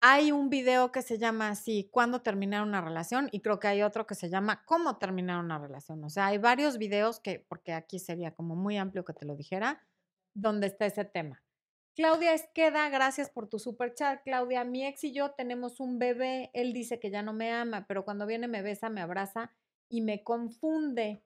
[0.00, 3.28] Hay un video que se llama así, ¿cuándo terminar una relación?
[3.32, 6.04] Y creo que hay otro que se llama ¿cómo terminar una relación?
[6.04, 9.34] O sea, hay varios videos que, porque aquí sería como muy amplio que te lo
[9.34, 9.84] dijera,
[10.32, 11.42] donde está ese tema.
[11.98, 14.22] Claudia Esqueda, gracias por tu super chat.
[14.22, 16.48] Claudia, mi ex y yo tenemos un bebé.
[16.54, 19.52] Él dice que ya no me ama, pero cuando viene me besa, me abraza
[19.88, 21.24] y me confunde.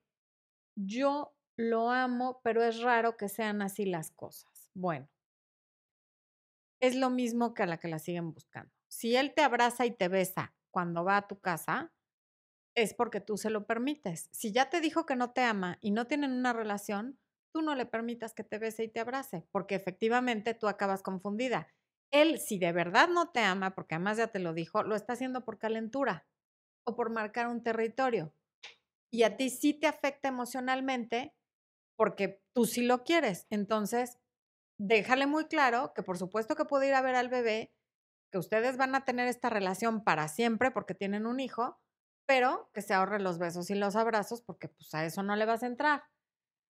[0.74, 4.70] Yo lo amo, pero es raro que sean así las cosas.
[4.72, 5.10] Bueno,
[6.80, 8.72] es lo mismo que a la que la siguen buscando.
[8.88, 11.92] Si él te abraza y te besa cuando va a tu casa,
[12.74, 14.30] es porque tú se lo permites.
[14.32, 17.18] Si ya te dijo que no te ama y no tienen una relación,
[17.52, 21.68] tú no le permitas que te bese y te abrace, porque efectivamente tú acabas confundida.
[22.10, 25.14] Él, si de verdad no te ama, porque además ya te lo dijo, lo está
[25.14, 26.26] haciendo por calentura
[26.86, 28.34] o por marcar un territorio.
[29.10, 31.34] Y a ti sí te afecta emocionalmente
[31.96, 33.46] porque tú sí lo quieres.
[33.50, 34.18] Entonces,
[34.78, 37.74] déjale muy claro que por supuesto que puede ir a ver al bebé,
[38.32, 41.80] que ustedes van a tener esta relación para siempre porque tienen un hijo,
[42.26, 45.44] pero que se ahorre los besos y los abrazos porque pues a eso no le
[45.44, 46.04] vas a entrar.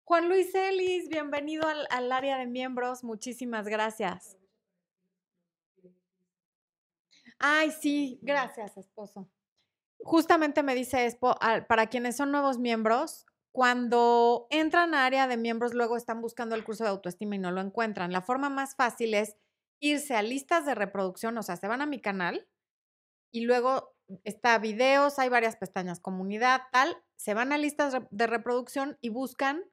[0.08, 4.38] Juan Luis Ellis, bienvenido al, área de miembros, muchísimas gracias.
[7.38, 9.28] Ay, sí, gracias, esposo.
[9.98, 11.36] Justamente me dice Expo,
[11.68, 16.64] para quienes son nuevos miembros, cuando entran a área de miembros, luego están buscando el
[16.64, 18.10] curso de autoestima y no lo encuentran.
[18.10, 19.36] La forma más fácil es
[19.78, 22.48] irse a listas de reproducción, o sea, se van a mi canal
[23.30, 23.94] y luego
[24.24, 29.64] está videos, hay varias pestañas, comunidad, tal, se van a listas de reproducción y buscan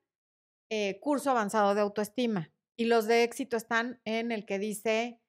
[0.70, 2.52] eh, curso avanzado de autoestima.
[2.78, 5.22] Y los de éxito están en el que dice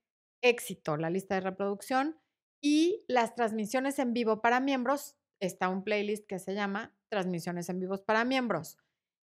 [0.42, 2.18] éxito, la lista de reproducción.
[2.62, 7.78] Y las transmisiones en vivo para miembros, está un playlist que se llama Transmisiones en
[7.78, 8.78] vivos para miembros.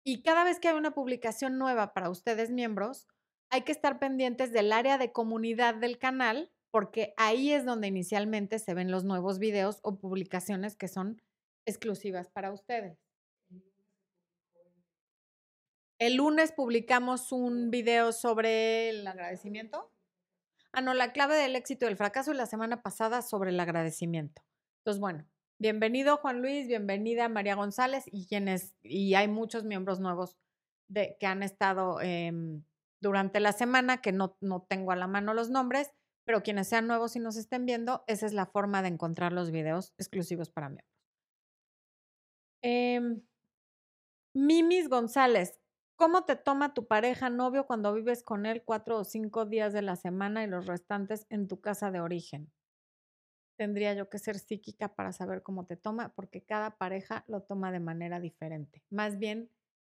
[0.04, 3.08] Y cada vez que hay una publicación nueva para ustedes miembros,
[3.50, 8.58] hay que estar pendientes del área de comunidad del canal, porque ahí es donde inicialmente
[8.58, 11.22] se ven los nuevos videos o publicaciones que son
[11.66, 13.03] exclusivas para ustedes.
[16.04, 19.90] El lunes publicamos un video sobre el agradecimiento.
[20.70, 23.58] Ah, no, la clave del éxito y el fracaso y la semana pasada sobre el
[23.58, 24.42] agradecimiento.
[24.80, 25.26] Entonces, bueno,
[25.58, 30.36] bienvenido Juan Luis, bienvenida María González y quienes, y hay muchos miembros nuevos
[30.92, 32.62] que han estado em,
[33.00, 35.90] durante la semana, que no, no tengo a la mano los nombres,
[36.26, 39.50] pero quienes sean nuevos y nos estén viendo, esa es la forma de encontrar los
[39.50, 40.98] videos exclusivos para miembros.
[42.60, 43.22] Em,
[44.34, 45.63] Mimis González,
[45.96, 49.82] ¿Cómo te toma tu pareja novio cuando vives con él cuatro o cinco días de
[49.82, 52.52] la semana y los restantes en tu casa de origen?
[53.56, 57.70] Tendría yo que ser psíquica para saber cómo te toma, porque cada pareja lo toma
[57.72, 58.82] de manera diferente.
[58.90, 59.50] Más bien,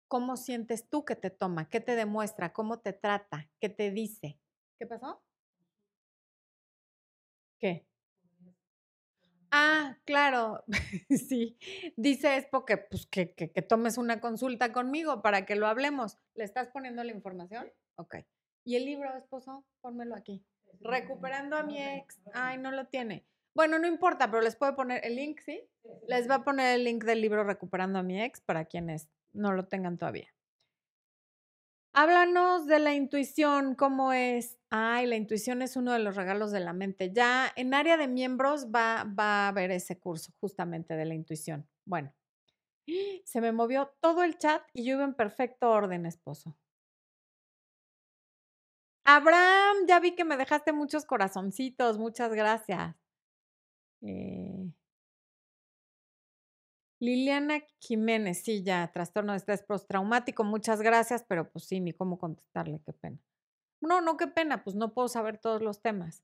[0.08, 1.70] ¿cómo sientes tú que te toma?
[1.70, 2.54] ¿Qué te demuestra?
[2.54, 3.50] ¿Cómo te trata?
[3.60, 4.40] ¿Qué te dice?
[4.78, 5.24] ¿Qué pasó?
[7.60, 7.86] ¿Qué?
[9.58, 10.66] Ah, claro,
[11.10, 11.58] sí.
[11.96, 16.18] Dice es porque, pues, que, que, tomes una consulta conmigo para que lo hablemos.
[16.34, 17.72] ¿Le estás poniendo la información?
[17.96, 18.18] Ok.
[18.66, 19.66] ¿Y el libro, esposo?
[19.80, 20.46] Pónmelo aquí.
[20.82, 22.20] Recuperando a mi ex.
[22.34, 23.26] Ay, no lo tiene.
[23.54, 25.64] Bueno, no importa, pero les puedo poner el link, ¿sí?
[26.10, 29.54] Les va a poner el link del libro Recuperando a mi ex para quienes no
[29.54, 30.35] lo tengan todavía.
[31.98, 34.58] Háblanos de la intuición, ¿cómo es?
[34.70, 37.14] Ay, la intuición es uno de los regalos de la mente.
[37.14, 41.70] Ya en área de miembros va, va a haber ese curso justamente de la intuición.
[41.86, 42.14] Bueno,
[43.24, 46.58] se me movió todo el chat y yo iba en perfecto orden, esposo.
[49.06, 52.94] Abraham, ya vi que me dejaste muchos corazoncitos, muchas gracias.
[54.02, 54.70] Eh,
[57.00, 62.18] Liliana Jiménez, sí, ya, trastorno de estrés postraumático, muchas gracias, pero pues sí, ni cómo
[62.18, 63.20] contestarle, qué pena.
[63.82, 66.24] No, no, qué pena, pues no puedo saber todos los temas.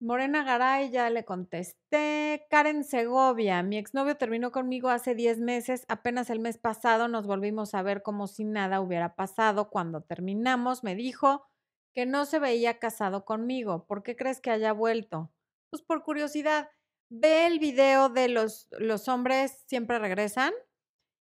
[0.00, 2.46] Morena Garay, ya le contesté.
[2.50, 7.74] Karen Segovia, mi exnovio terminó conmigo hace 10 meses, apenas el mes pasado nos volvimos
[7.74, 9.70] a ver como si nada hubiera pasado.
[9.70, 11.46] Cuando terminamos, me dijo
[11.94, 13.86] que no se veía casado conmigo.
[13.86, 15.32] ¿Por qué crees que haya vuelto?
[15.70, 16.68] Pues por curiosidad
[17.08, 20.52] ve el video de los, los hombres siempre regresan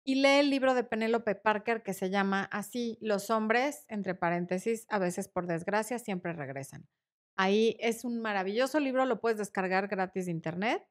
[0.05, 4.87] y lee el libro de Penélope Parker que se llama así, Los hombres, entre paréntesis,
[4.89, 6.89] a veces por desgracia, siempre regresan.
[7.37, 10.83] Ahí es un maravilloso libro, lo puedes descargar gratis de internet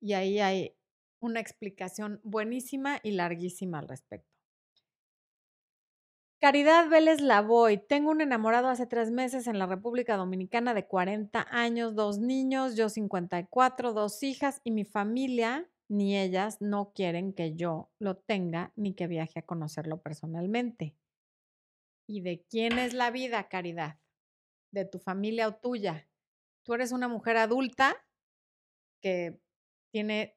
[0.00, 0.76] y ahí hay
[1.20, 4.37] una explicación buenísima y larguísima al respecto.
[6.40, 7.78] Caridad Vélez Lavoy.
[7.78, 12.76] Tengo un enamorado hace tres meses en la República Dominicana de 40 años, dos niños,
[12.76, 18.72] yo 54, dos hijas y mi familia, ni ellas, no quieren que yo lo tenga
[18.76, 20.94] ni que viaje a conocerlo personalmente.
[22.06, 23.98] ¿Y de quién es la vida, Caridad?
[24.70, 26.08] ¿De tu familia o tuya?
[26.64, 27.96] Tú eres una mujer adulta
[29.02, 29.40] que
[29.90, 30.36] tiene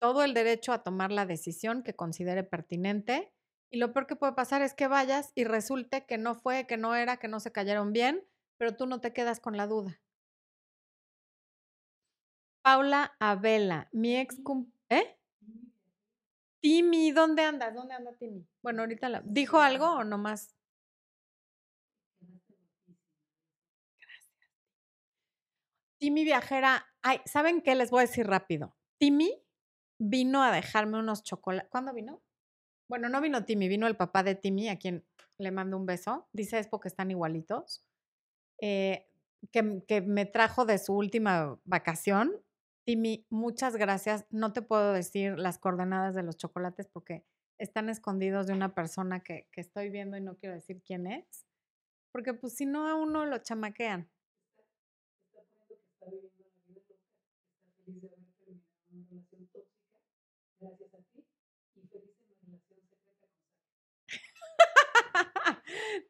[0.00, 3.34] todo el derecho a tomar la decisión que considere pertinente
[3.72, 6.76] y lo peor que puede pasar es que vayas y resulte que no fue, que
[6.76, 8.22] no era, que no se cayeron bien,
[8.58, 9.98] pero tú no te quedas con la duda.
[12.60, 14.38] Paula Abela, mi ex...
[14.90, 15.18] ¿Eh?
[16.60, 17.74] Timmy, ¿dónde andas?
[17.74, 18.46] ¿Dónde anda Timmy?
[18.62, 19.22] Bueno, ahorita la...
[19.24, 20.54] ¿Dijo algo o no más?
[23.98, 24.52] Gracias.
[25.98, 26.86] Timmy viajera.
[27.00, 27.74] Ay, ¿saben qué?
[27.74, 28.76] Les voy a decir rápido.
[28.98, 29.42] Timmy
[29.98, 31.70] vino a dejarme unos chocolates.
[31.70, 32.22] ¿Cuándo vino?
[32.92, 35.02] Bueno, no vino Timmy, vino el papá de Timmy, a quien
[35.38, 37.82] le mando un beso, dice es porque están igualitos,
[38.60, 39.08] eh,
[39.50, 39.62] que,
[40.02, 42.34] me trajo de su última vacación.
[42.84, 44.26] Timmy, muchas gracias.
[44.28, 47.24] No te puedo decir las coordenadas de los chocolates porque
[47.56, 51.46] están escondidos de una persona que, estoy viendo y no quiero decir quién es,
[52.10, 54.10] porque pues si no a uno lo chamaquean.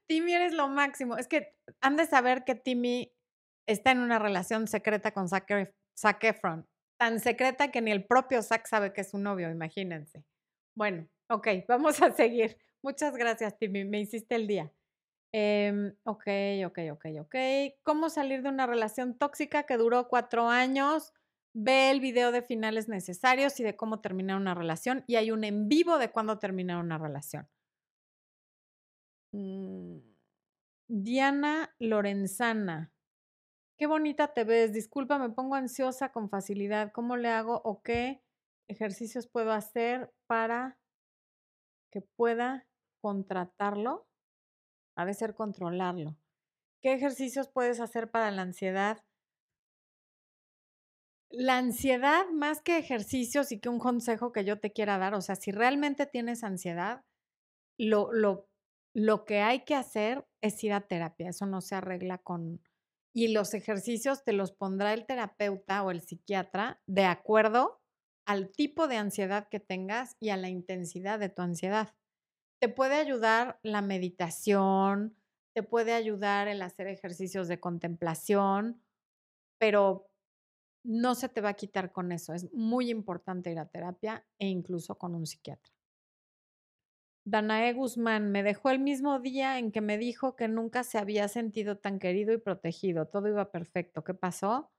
[0.06, 1.16] Timmy eres lo máximo.
[1.16, 3.12] Es que han de saber que Timmy
[3.66, 6.66] está en una relación secreta con Zac, Efron.
[6.98, 10.24] Tan secreta que ni el propio Zac sabe que es su novio, imagínense.
[10.76, 12.58] Bueno, ok, vamos a seguir.
[12.82, 13.84] Muchas gracias, Timmy.
[13.84, 14.72] Me hiciste el día.
[15.34, 16.26] Em, ok,
[16.66, 17.36] ok, ok, ok.
[17.82, 21.12] ¿Cómo salir de una relación tóxica que duró cuatro años?
[21.54, 25.04] Ve el video de finales necesarios y de cómo terminar una relación.
[25.06, 27.48] Y hay un en vivo de cuándo terminar una relación.
[29.32, 29.98] Mm,
[30.88, 32.92] Diana Lorenzana.
[33.78, 34.72] Qué bonita te ves.
[34.72, 36.92] Disculpa, me pongo ansiosa con facilidad.
[36.92, 38.22] ¿Cómo le hago o qué
[38.68, 40.78] ejercicios puedo hacer para
[41.90, 42.66] que pueda
[43.00, 44.06] contratarlo?
[44.96, 46.16] Ha de ser controlarlo.
[46.82, 49.02] ¿Qué ejercicios puedes hacer para la ansiedad?
[51.30, 55.22] La ansiedad, más que ejercicios y que un consejo que yo te quiera dar, o
[55.22, 57.04] sea, si realmente tienes ansiedad,
[57.78, 58.51] lo, lo
[58.94, 62.60] lo que hay que hacer es ir a terapia, eso no se arregla con...
[63.14, 67.82] Y los ejercicios te los pondrá el terapeuta o el psiquiatra de acuerdo
[68.26, 71.94] al tipo de ansiedad que tengas y a la intensidad de tu ansiedad.
[72.58, 75.16] Te puede ayudar la meditación,
[75.54, 78.80] te puede ayudar el hacer ejercicios de contemplación,
[79.58, 80.10] pero
[80.84, 82.32] no se te va a quitar con eso.
[82.32, 85.72] Es muy importante ir a terapia e incluso con un psiquiatra.
[87.24, 91.26] Danae Guzmán me dejó el mismo día en que me dijo que nunca se había
[91.28, 93.06] sentido tan querido y protegido.
[93.06, 94.04] Todo iba perfecto.
[94.04, 94.70] ¿Qué pasó?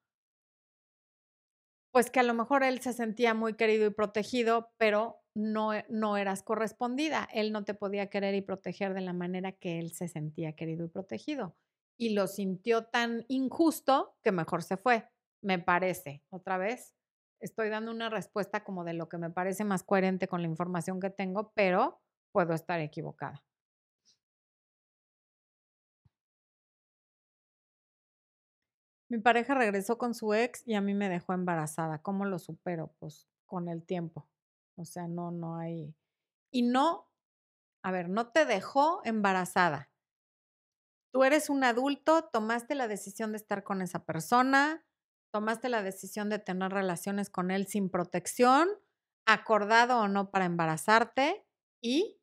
[1.92, 5.86] Pues que a lo mejor él se sentía muy querido y protegido, pero no, e,
[5.90, 7.28] no eras correspondida.
[7.32, 10.86] Él no te podía querer y proteger de la manera que él se sentía querido
[10.86, 11.56] y protegido.
[11.98, 15.08] Y lo sintió tan injusto que mejor se fue,
[15.44, 16.24] me parece.
[16.32, 16.96] Otra vez,
[17.40, 21.00] estoy dando una respuesta como de lo que me parece más coherente con la información
[21.00, 22.03] que tengo, pero
[22.34, 23.42] puedo estar equivocada.
[29.10, 32.02] Mi pareja regresó con su ex y a mí me dejó embarazada.
[32.02, 32.96] ¿Cómo lo supero?
[33.00, 34.28] Pues con el tiempo.
[34.76, 35.96] O sea, no, no hay.
[36.52, 37.08] Y no,
[37.84, 39.92] a ver, no te dejó embarazada.
[41.14, 44.84] Tú eres un adulto, tomaste la decisión de estar con esa persona,
[45.32, 48.68] tomaste la decisión de tener relaciones con él sin protección,
[49.28, 51.46] acordado o no para embarazarte,
[51.84, 52.20] y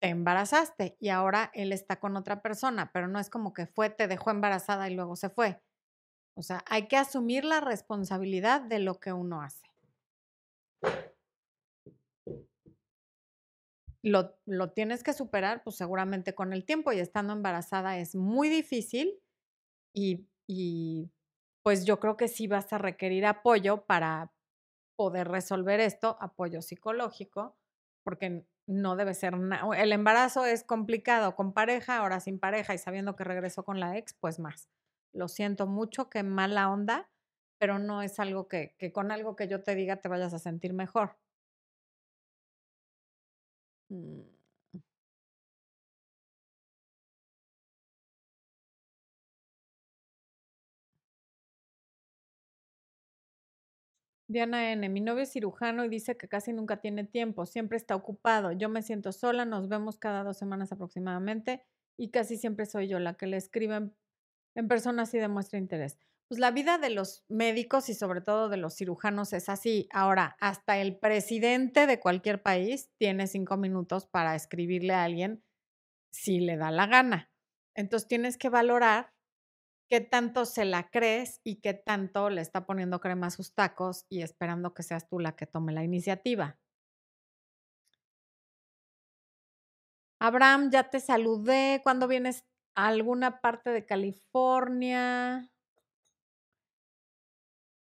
[0.00, 3.90] te embarazaste y ahora él está con otra persona, pero no es como que fue,
[3.90, 5.60] te dejó embarazada y luego se fue.
[6.34, 9.68] O sea, hay que asumir la responsabilidad de lo que uno hace.
[14.02, 18.48] Lo, lo, tienes que superar, pues seguramente con el tiempo y estando embarazada es muy
[18.48, 19.20] difícil
[19.94, 21.10] y, y
[21.62, 24.32] pues yo creo que sí vas a requerir apoyo para
[24.96, 27.58] poder resolver esto, apoyo psicológico,
[28.02, 29.34] porque no debe ser
[29.76, 33.98] El embarazo es complicado con pareja, ahora sin pareja y sabiendo que regresó con la
[33.98, 34.68] ex, pues más.
[35.12, 37.10] Lo siento mucho, qué mala onda,
[37.58, 40.38] pero no es algo que, que con algo que yo te diga te vayas a
[40.38, 41.16] sentir mejor.
[43.90, 44.39] Mm.
[54.30, 57.96] Diana N., mi novio es cirujano y dice que casi nunca tiene tiempo, siempre está
[57.96, 58.52] ocupado.
[58.52, 61.64] Yo me siento sola, nos vemos cada dos semanas aproximadamente
[61.98, 63.96] y casi siempre soy yo la que le escribe en,
[64.54, 65.98] en persona si demuestra interés.
[66.28, 69.88] Pues la vida de los médicos y sobre todo de los cirujanos es así.
[69.92, 75.42] Ahora, hasta el presidente de cualquier país tiene cinco minutos para escribirle a alguien
[76.12, 77.32] si le da la gana.
[77.74, 79.12] Entonces tienes que valorar
[79.90, 84.06] qué tanto se la crees y qué tanto le está poniendo crema a sus tacos
[84.08, 86.58] y esperando que seas tú la que tome la iniciativa.
[90.20, 91.80] Abraham, ya te saludé.
[91.82, 92.44] ¿Cuándo vienes
[92.76, 95.50] a alguna parte de California?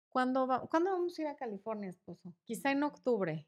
[0.09, 2.33] ¿Cuándo, ¿Cuándo vamos a ir a California, esposo?
[2.45, 3.45] Quizá en octubre.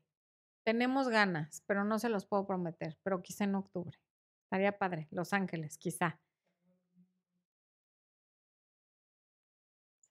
[0.65, 3.97] Tenemos ganas, pero no se los puedo prometer, pero quizá en octubre.
[4.43, 5.07] Estaría padre.
[5.11, 6.19] Los Ángeles, quizá.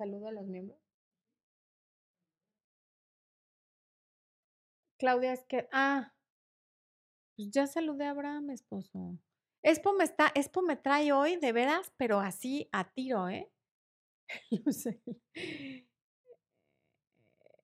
[0.00, 0.80] Saludo a los miembros.
[4.98, 6.14] Claudia, es que, ah,
[7.36, 9.18] Pues ya saludé a Abraham, esposo.
[9.62, 13.52] Expo me está, Expo me trae hoy, de veras, pero así a tiro, ¿eh?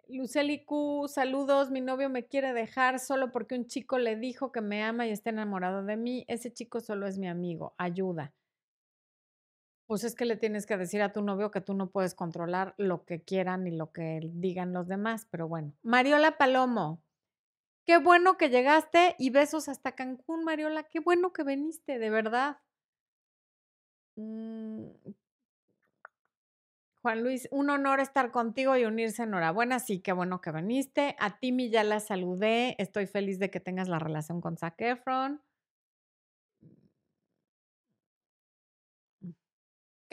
[0.09, 1.71] Luceli Q, saludos.
[1.71, 5.11] Mi novio me quiere dejar solo porque un chico le dijo que me ama y
[5.11, 6.27] está enamorado de mí.
[6.29, 7.75] Ese chico solo es mi amigo.
[7.79, 8.35] Ayuda.
[9.87, 12.75] Pues es que le tienes que decir a tu novio que tú no puedes controlar
[12.77, 15.73] lo que quieran y lo que digan los demás, pero bueno.
[15.83, 17.03] Mariola Palomo,
[17.87, 20.85] qué bueno que llegaste y besos hasta Cancún, Mariola.
[20.85, 22.59] Qué bueno que viniste, de verdad.
[24.19, 24.91] Mm,
[27.03, 29.23] Juan Luis, un honor estar contigo y unirse.
[29.23, 31.15] Enhorabuena, sí, qué bueno que viniste.
[31.21, 32.75] A Timmy ya la saludé.
[32.79, 35.41] Estoy feliz de que tengas la relación con Zac Efron.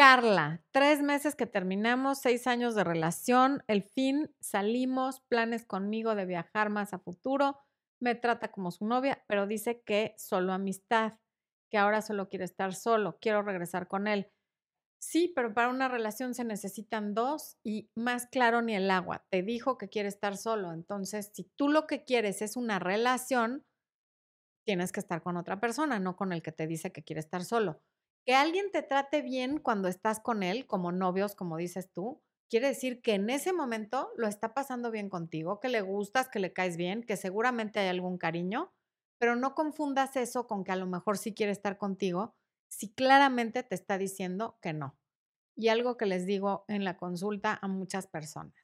[0.05, 6.25] Carla, tres meses que terminamos, seis años de relación, el fin, salimos, planes conmigo de
[6.25, 7.57] viajar más a futuro,
[8.01, 11.13] me trata como su novia, pero dice que solo amistad,
[11.71, 14.29] que ahora solo quiere estar solo, quiero regresar con él.
[15.01, 19.25] Sí, pero para una relación se necesitan dos y más claro ni el agua.
[19.29, 20.73] Te dijo que quiere estar solo.
[20.73, 23.65] Entonces, si tú lo que quieres es una relación,
[24.65, 27.45] tienes que estar con otra persona, no con el que te dice que quiere estar
[27.45, 27.81] solo.
[28.25, 32.67] Que alguien te trate bien cuando estás con él, como novios, como dices tú, quiere
[32.67, 36.53] decir que en ese momento lo está pasando bien contigo, que le gustas, que le
[36.53, 38.71] caes bien, que seguramente hay algún cariño,
[39.17, 42.35] pero no confundas eso con que a lo mejor sí quiere estar contigo
[42.69, 44.97] si claramente te está diciendo que no.
[45.55, 48.55] Y algo que les digo en la consulta a muchas personas.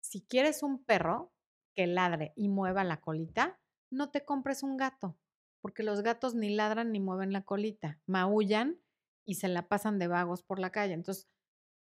[0.00, 1.32] Si quieres un perro
[1.74, 3.58] que ladre y mueva la colita,
[3.90, 5.16] no te compres un gato,
[5.60, 8.78] porque los gatos ni ladran ni mueven la colita, maullan
[9.30, 10.92] y se la pasan de vagos por la calle.
[10.92, 11.28] Entonces,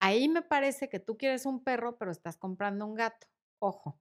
[0.01, 3.27] ahí me parece que tú quieres un perro, pero estás comprando un gato.
[3.59, 3.99] Ojo.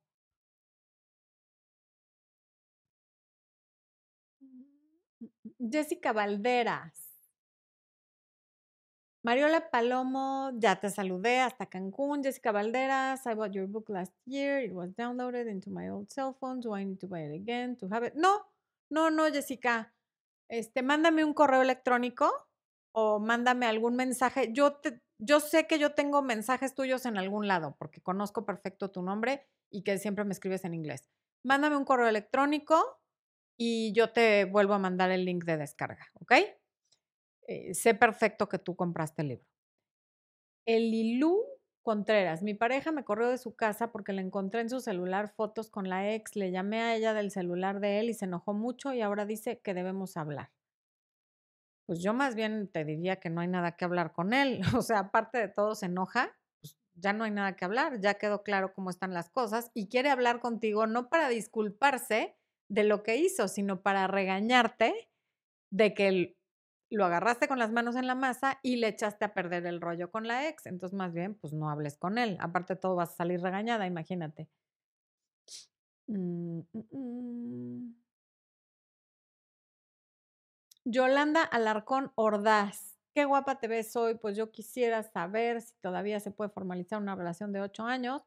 [5.59, 7.03] Jessica Valderas.
[9.23, 12.23] Mariola Palomo, ya te saludé hasta Cancún.
[12.23, 14.65] Jessica Valderas, I bought your book last year.
[14.65, 16.61] It was downloaded into my old cell phone.
[16.61, 18.15] Do I need to buy it again to have it?
[18.15, 18.47] No,
[18.89, 19.93] no, no, Jessica.
[20.49, 22.46] Este, mándame un correo electrónico
[22.99, 24.49] o mándame algún mensaje.
[24.55, 28.91] Yo te, yo sé que yo tengo mensajes tuyos en algún lado porque conozco perfecto
[28.91, 31.07] tu nombre y que siempre me escribes en inglés.
[31.45, 32.99] Mándame un correo electrónico
[33.59, 36.33] y yo te vuelvo a mandar el link de descarga, ¿ok?
[37.49, 39.47] Eh, sé perfecto que tú compraste el libro.
[40.67, 41.45] Elilú
[41.83, 45.71] Contreras, mi pareja me corrió de su casa porque le encontré en su celular fotos
[45.71, 48.95] con la ex, le llamé a ella del celular de él y se enojó mucho
[48.95, 50.51] y ahora dice que debemos hablar.
[51.89, 54.61] Pues yo más bien te diría que no hay nada que hablar con él.
[54.81, 58.15] O sea, aparte de todo se enoja, pues ya no hay nada que hablar, ya
[58.15, 62.37] quedó claro cómo están las cosas y quiere hablar contigo no para disculparse
[62.69, 65.11] de lo que hizo, sino para regañarte
[65.71, 66.37] de que
[66.91, 70.11] lo agarraste con las manos en la masa y le echaste a perder el rollo
[70.11, 70.67] con la ex.
[70.67, 72.37] Entonces, más bien, pues no hables con él.
[72.41, 74.49] Aparte, todo vas a salir regañada, imagínate.
[76.09, 78.06] Mm, mm, mm.
[80.87, 82.97] Yolanda Alarcón Ordaz.
[83.15, 84.15] Qué guapa te ves hoy.
[84.15, 88.23] Pues yo quisiera saber si todavía se puede formalizar una relación de ocho años.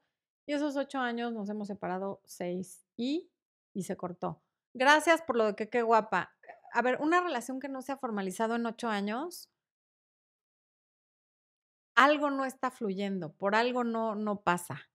[0.45, 3.31] Y esos ocho años nos hemos separado seis y,
[3.73, 4.41] y se cortó.
[4.73, 6.35] Gracias por lo de que qué guapa
[6.71, 9.49] a ver, una relación que no se ha formalizado en ocho años,
[11.95, 14.89] algo no está fluyendo, por algo no, no pasa.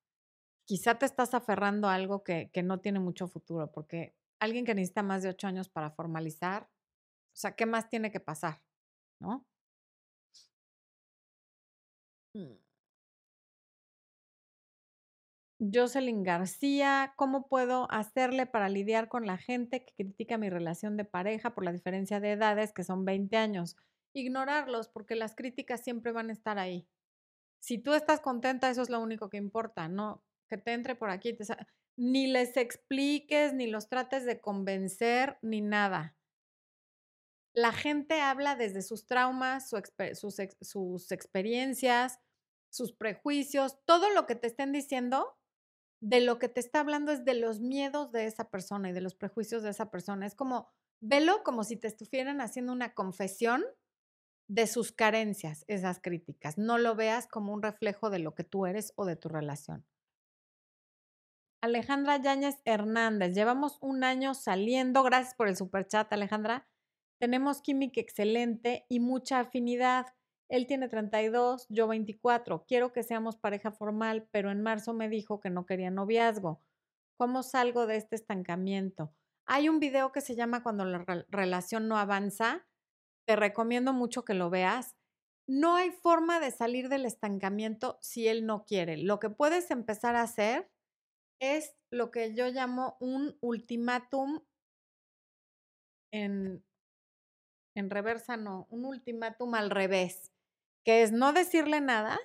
[0.67, 4.75] Quizá te estás aferrando a algo que, que no tiene mucho futuro, porque alguien que
[4.75, 6.69] necesita más de ocho años para formalizar,
[7.35, 8.63] o sea, ¿qué más tiene que pasar?
[9.21, 9.45] ¿No?
[12.37, 12.59] Mm.
[15.73, 21.05] Jocelyn García, ¿cómo puedo hacerle para lidiar con la gente que critica mi relación de
[21.05, 23.77] pareja por la diferencia de edades, que son 20 años?
[24.13, 26.89] Ignorarlos, porque las críticas siempre van a estar ahí.
[27.61, 31.11] Si tú estás contenta, eso es lo único que importa, no que te entre por
[31.11, 31.37] aquí,
[31.97, 36.17] ni les expliques, ni los trates de convencer, ni nada.
[37.55, 42.21] La gente habla desde sus traumas, sus, sus experiencias,
[42.69, 45.39] sus prejuicios, todo lo que te estén diciendo
[46.01, 49.01] de lo que te está hablando es de los miedos de esa persona y de
[49.01, 50.27] los prejuicios de esa persona.
[50.27, 50.69] Es como,
[51.01, 53.65] velo como si te estuvieran haciendo una confesión
[54.47, 56.59] de sus carencias, esas críticas.
[56.59, 59.87] No lo veas como un reflejo de lo que tú eres o de tu relación.
[61.63, 66.69] Alejandra Yáñez Hernández, llevamos un año saliendo, gracias por el superchat, Alejandra.
[67.19, 70.07] Tenemos química excelente y mucha afinidad.
[70.49, 72.65] Él tiene 32, yo 24.
[72.67, 76.61] Quiero que seamos pareja formal, pero en marzo me dijo que no quería noviazgo.
[77.17, 79.15] ¿Cómo salgo de este estancamiento?
[79.47, 82.67] Hay un video que se llama Cuando la relación no avanza.
[83.27, 84.97] Te recomiendo mucho que lo veas.
[85.47, 88.97] No hay forma de salir del estancamiento si él no quiere.
[88.97, 90.71] Lo que puedes empezar a hacer
[91.41, 94.41] es lo que yo llamo un ultimátum
[96.13, 96.65] en,
[97.75, 100.33] en reversa, no, un ultimátum al revés,
[100.85, 102.19] que es no decirle nada,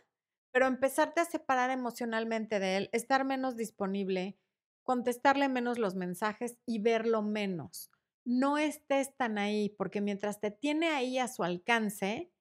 [0.51, 4.37] pero empezarte a separar emocionalmente de él, estar menos disponible,
[4.83, 7.91] contestarle menos los mensajes y verlo menos.
[8.25, 12.31] No estés tan ahí, porque mientras te tiene ahí a su alcance,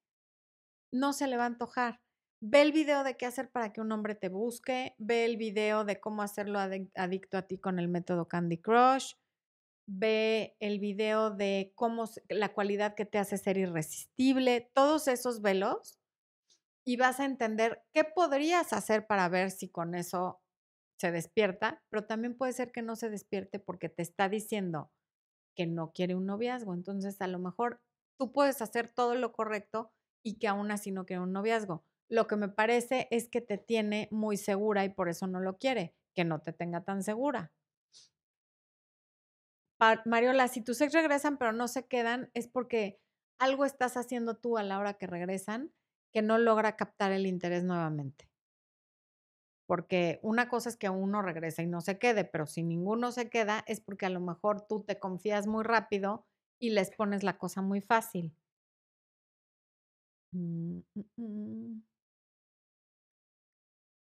[0.93, 2.01] no se le va a antojar.
[2.41, 5.85] Ve el video de qué hacer para que un hombre te busque, ve el video
[5.85, 9.15] de cómo hacerlo adicto a ti con el método Candy Crush,
[9.89, 15.99] ve el video de cómo la cualidad que te hace ser irresistible, todos esos velos
[16.85, 20.43] y vas a entender qué podrías hacer para ver si con eso
[20.99, 24.93] se despierta, pero también puede ser que no se despierte porque te está diciendo
[25.57, 26.75] que no quiere un noviazgo.
[26.75, 27.81] Entonces, a lo mejor
[28.19, 29.93] tú puedes hacer todo lo correcto
[30.25, 31.85] y que aún así no quiere un noviazgo.
[32.11, 35.59] Lo que me parece es que te tiene muy segura y por eso no lo
[35.59, 37.53] quiere, que no te tenga tan segura.
[40.07, 43.01] Mariola, si tus ex regresan pero no se quedan, es porque
[43.39, 45.73] algo estás haciendo tú a la hora que regresan
[46.13, 48.29] que no logra captar el interés nuevamente.
[49.67, 53.29] Porque una cosa es que uno regresa y no se quede, pero si ninguno se
[53.29, 56.27] queda es porque a lo mejor tú te confías muy rápido
[56.59, 58.35] y les pones la cosa muy fácil.
[60.35, 61.83] Mm, mm, mm.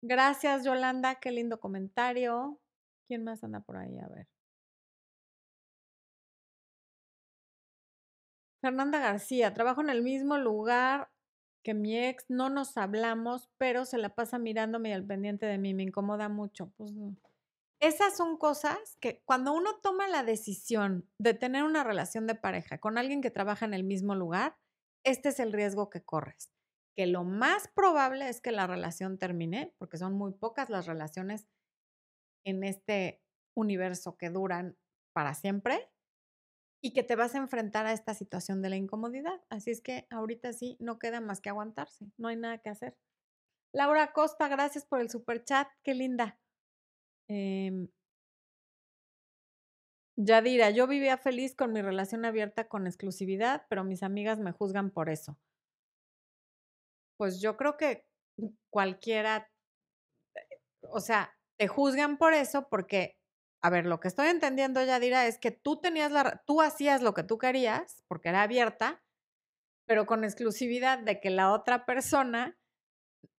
[0.03, 1.15] Gracias, Yolanda.
[1.21, 2.59] Qué lindo comentario.
[3.07, 3.99] ¿Quién más anda por ahí?
[3.99, 4.27] A ver.
[8.61, 11.11] Fernanda García, trabajo en el mismo lugar
[11.63, 15.59] que mi ex, no nos hablamos, pero se la pasa mirándome y al pendiente de
[15.59, 16.73] mí, me incomoda mucho.
[16.77, 16.93] Pues,
[17.81, 22.79] esas son cosas que cuando uno toma la decisión de tener una relación de pareja
[22.79, 24.57] con alguien que trabaja en el mismo lugar,
[25.05, 26.53] este es el riesgo que corres.
[26.95, 31.49] Que lo más probable es que la relación termine, porque son muy pocas las relaciones
[32.45, 33.23] en este
[33.55, 34.77] universo que duran
[35.13, 35.91] para siempre,
[36.83, 39.41] y que te vas a enfrentar a esta situación de la incomodidad.
[39.51, 42.97] Así es que ahorita sí, no queda más que aguantarse, no hay nada que hacer.
[43.73, 46.39] Laura Costa, gracias por el super chat, qué linda.
[47.29, 47.89] Eh,
[50.23, 54.91] Yadira, yo vivía feliz con mi relación abierta con exclusividad, pero mis amigas me juzgan
[54.91, 55.39] por eso.
[57.17, 58.07] Pues yo creo que
[58.71, 59.51] cualquiera,
[60.83, 63.20] o sea, te juzgan por eso porque
[63.63, 67.15] a ver, lo que estoy entendiendo, Yadira, es que tú tenías la, tú hacías lo
[67.15, 69.03] que tú querías, porque era abierta,
[69.87, 72.59] pero con exclusividad de que la otra persona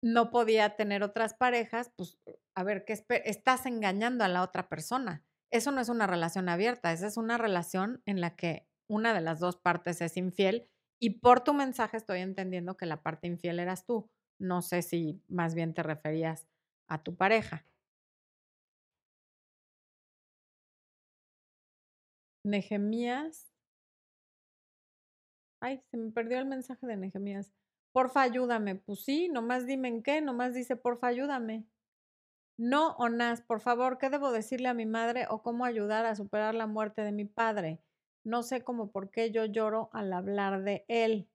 [0.04, 2.20] no podía tener otras parejas, pues,
[2.56, 5.24] a ver, ¿qué estás engañando a la otra persona?
[5.52, 9.22] Eso no es una relación abierta, esa es una relación en la que una de
[9.22, 10.70] las dos partes es infiel
[11.00, 14.12] y por tu mensaje estoy entendiendo que la parte infiel eras tú.
[14.40, 16.48] No sé si más bien te referías
[16.88, 17.66] a tu pareja.
[22.44, 23.52] Nehemías.
[25.60, 27.54] Ay, se me perdió el mensaje de Nehemías.
[27.94, 28.76] Porfa, ayúdame.
[28.76, 31.66] Pues sí, nomás dime en qué, nomás dice, porfa, ayúdame.
[32.58, 36.56] No, Onás, por favor, ¿qué debo decirle a mi madre o cómo ayudar a superar
[36.56, 37.82] la muerte de mi padre?
[38.24, 41.28] No sé cómo por qué yo lloro al hablar de él.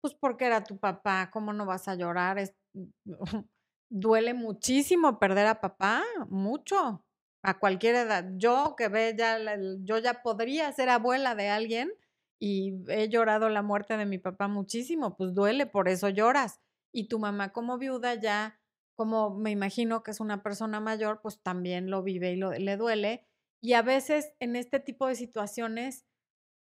[0.00, 2.38] Pues porque era tu papá, ¿cómo no vas a llorar?
[2.38, 2.54] Es,
[3.90, 7.04] duele muchísimo perder a papá, mucho
[7.42, 8.26] a cualquier edad.
[8.36, 9.38] Yo que ve ya,
[9.82, 11.92] yo ya podría ser abuela de alguien
[12.38, 16.60] y he llorado la muerte de mi papá muchísimo, pues duele, por eso lloras.
[16.92, 18.60] Y tu mamá como viuda ya,
[18.96, 23.26] como me imagino que es una persona mayor, pues también lo vive y le duele.
[23.62, 26.06] Y a veces en este tipo de situaciones,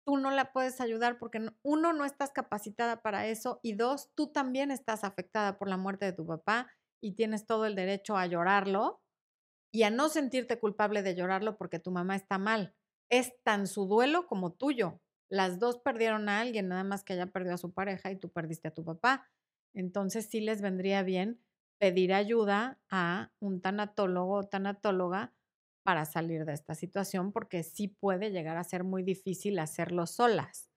[0.06, 4.32] tú no la puedes ayudar porque uno, no estás capacitada para eso y dos, tú
[4.32, 6.70] también estás afectada por la muerte de tu papá
[7.02, 9.03] y tienes todo el derecho a llorarlo
[9.74, 12.76] y a no sentirte culpable de llorarlo porque tu mamá está mal.
[13.10, 15.02] Es tan su duelo como tuyo.
[15.30, 18.30] Las dos perdieron a alguien, nada más que ella perdió a su pareja y tú
[18.32, 19.28] perdiste a tu papá.
[19.74, 21.42] Entonces sí les vendría bien
[21.80, 25.34] pedir ayuda a un tanatólogo o tanatóloga
[25.82, 30.70] para salir de esta situación porque sí puede llegar a ser muy difícil hacerlo solas.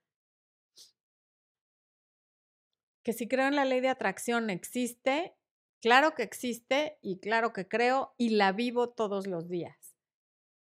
[3.05, 5.36] Que si creo en la ley de atracción existe,
[5.81, 9.97] Claro que existe y claro que creo y la vivo todos los días.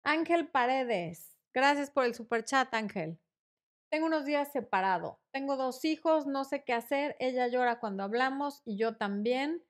[0.04, 3.18] Ángel Paredes, gracias por el super chat, Ángel.
[3.90, 5.20] Tengo unos días separado.
[5.32, 7.16] Tengo dos hijos, no sé qué hacer.
[7.18, 9.64] Ella llora cuando hablamos y yo también.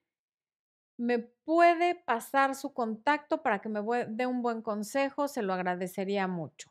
[0.99, 5.29] ¿Me puede pasar su contacto para que me dé un buen consejo?
[5.29, 6.71] Se lo agradecería mucho.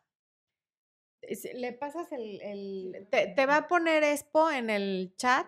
[1.56, 3.08] Le pasas el...
[3.10, 5.48] te, va a poner Expo en el chat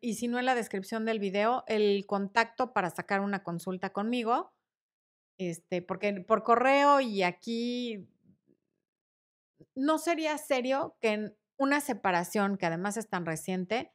[0.00, 4.52] y si no en la descripción del video, el contacto para sacar una consulta conmigo.
[5.38, 8.08] Este, porque por correo y aquí
[9.74, 13.92] no sería serio que en una separación que además es tan reciente,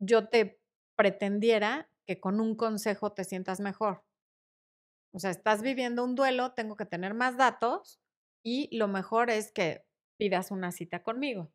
[0.00, 0.60] yo te
[0.96, 4.04] pretendiera que con un consejo te sientas mejor.
[5.12, 8.00] O sea, estás viviendo un duelo, tengo que tener más datos
[8.44, 9.84] y lo mejor es que
[10.18, 11.52] pidas una cita conmigo.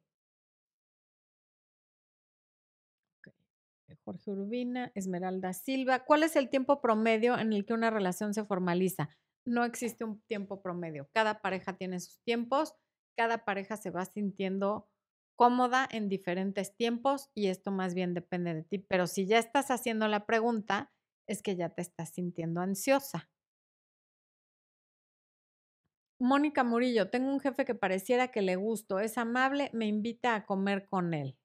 [4.03, 6.05] Jorge Urbina, Esmeralda Silva.
[6.05, 9.09] ¿Cuál es el tiempo promedio en el que una relación se formaliza?
[9.45, 11.09] No existe un tiempo promedio.
[11.13, 12.75] Cada pareja tiene sus tiempos,
[13.17, 14.89] cada pareja se va sintiendo
[15.35, 18.79] cómoda en diferentes tiempos y esto más bien depende de ti.
[18.79, 20.91] Pero si ya estás haciendo la pregunta,
[21.27, 23.29] es que ya te estás sintiendo ansiosa.
[26.19, 30.45] Mónica Murillo, tengo un jefe que pareciera que le gusto, es amable, me invita a
[30.45, 31.37] comer con él.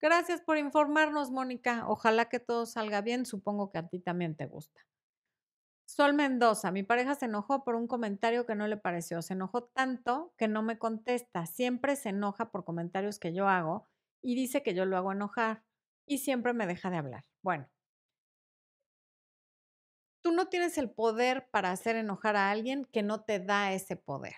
[0.00, 1.88] Gracias por informarnos, Mónica.
[1.88, 3.26] Ojalá que todo salga bien.
[3.26, 4.86] Supongo que a ti también te gusta.
[5.86, 9.22] Sol Mendoza, mi pareja se enojó por un comentario que no le pareció.
[9.22, 11.46] Se enojó tanto que no me contesta.
[11.46, 13.88] Siempre se enoja por comentarios que yo hago
[14.22, 15.64] y dice que yo lo hago enojar
[16.06, 17.24] y siempre me deja de hablar.
[17.42, 17.68] Bueno,
[20.22, 23.96] tú no tienes el poder para hacer enojar a alguien que no te da ese
[23.96, 24.36] poder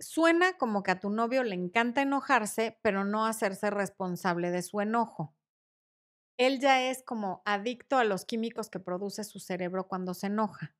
[0.00, 4.80] suena como que a tu novio le encanta enojarse, pero no hacerse responsable de su
[4.80, 5.34] enojo.
[6.38, 10.76] Él ya es como adicto a los químicos que produce su cerebro cuando se enoja.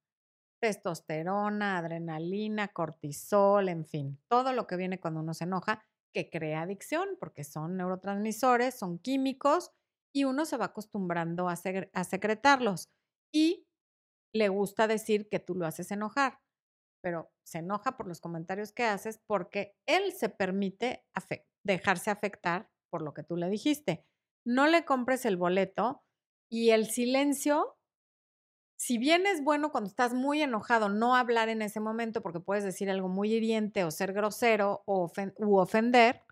[0.60, 5.84] Testosterona, adrenalina, cortisol, en fin, todo lo que viene cuando uno se enoja
[6.14, 9.72] que crea adicción, porque son neurotransmisores, son químicos
[10.14, 11.54] y uno se va acostumbrando a,
[11.92, 12.90] a secretarlos.
[13.32, 13.66] Y
[14.34, 16.41] le gusta decir que tú lo haces enojar
[17.02, 21.04] pero se enoja por los comentarios que haces porque él se permite
[21.64, 24.06] dejarse afectar por lo que tú le dijiste.
[24.44, 26.02] No le compres el boleto
[26.50, 27.76] y el silencio,
[28.78, 32.64] si bien es bueno cuando estás muy enojado no hablar en ese momento porque puedes
[32.64, 36.22] decir algo muy hiriente o ser grosero o u ofender,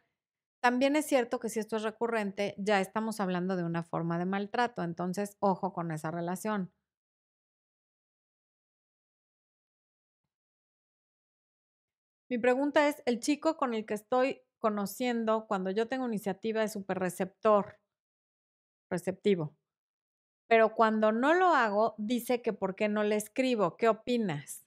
[0.60, 4.26] también es cierto que si esto es recurrente, ya estamos hablando de una forma de
[4.26, 6.70] maltrato, entonces ojo con esa relación.
[12.30, 16.72] Mi pregunta es, el chico con el que estoy conociendo, cuando yo tengo iniciativa, es
[16.72, 17.80] súper receptor,
[18.88, 19.56] receptivo.
[20.48, 23.76] Pero cuando no lo hago, dice que por qué no le escribo.
[23.76, 24.64] ¿Qué opinas?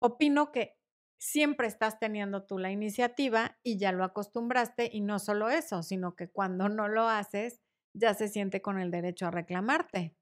[0.00, 0.78] Opino que
[1.18, 6.16] siempre estás teniendo tú la iniciativa y ya lo acostumbraste y no solo eso, sino
[6.16, 7.60] que cuando no lo haces,
[7.94, 10.16] ya se siente con el derecho a reclamarte.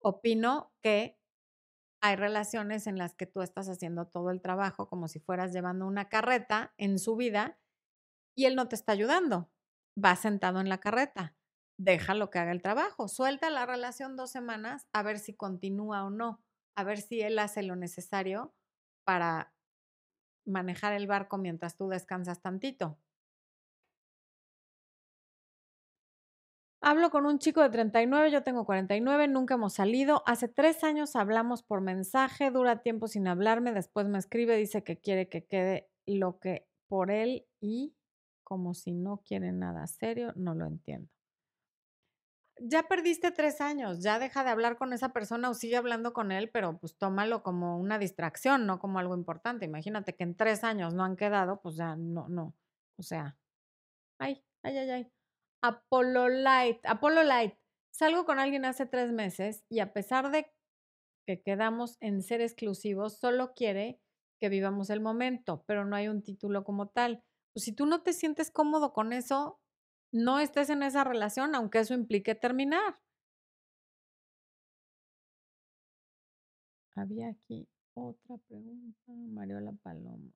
[0.00, 1.19] Opino que
[2.00, 5.86] hay relaciones en las que tú estás haciendo todo el trabajo como si fueras llevando
[5.86, 7.58] una carreta en su vida
[8.36, 9.50] y él no te está ayudando.
[10.02, 11.36] Va sentado en la carreta.
[11.78, 13.08] Déjalo que haga el trabajo.
[13.08, 16.42] Suelta la relación dos semanas a ver si continúa o no.
[16.76, 18.54] A ver si él hace lo necesario
[19.04, 19.54] para
[20.46, 22.98] manejar el barco mientras tú descansas tantito.
[26.82, 30.22] Hablo con un chico de 39, yo tengo 49, nunca hemos salido.
[30.26, 34.98] Hace tres años hablamos por mensaje, dura tiempo sin hablarme, después me escribe, dice que
[34.98, 37.94] quiere que quede lo que por él y
[38.44, 41.10] como si no quiere nada serio, no lo entiendo.
[42.62, 46.32] Ya perdiste tres años, ya deja de hablar con esa persona o sigue hablando con
[46.32, 49.66] él, pero pues tómalo como una distracción, no como algo importante.
[49.66, 52.54] Imagínate que en tres años no han quedado, pues ya no, no.
[52.96, 53.38] O sea,
[54.18, 55.12] ay, ay, ay, ay.
[55.62, 56.80] Apollo Light.
[56.84, 57.54] Apollo Light.
[57.90, 60.50] Salgo con alguien hace tres meses y a pesar de
[61.26, 64.00] que quedamos en ser exclusivos, solo quiere
[64.40, 67.22] que vivamos el momento, pero no hay un título como tal.
[67.52, 69.60] Pues si tú no te sientes cómodo con eso,
[70.12, 72.98] no estés en esa relación, aunque eso implique terminar.
[76.94, 80.32] Había aquí otra pregunta, Mariola Paloma.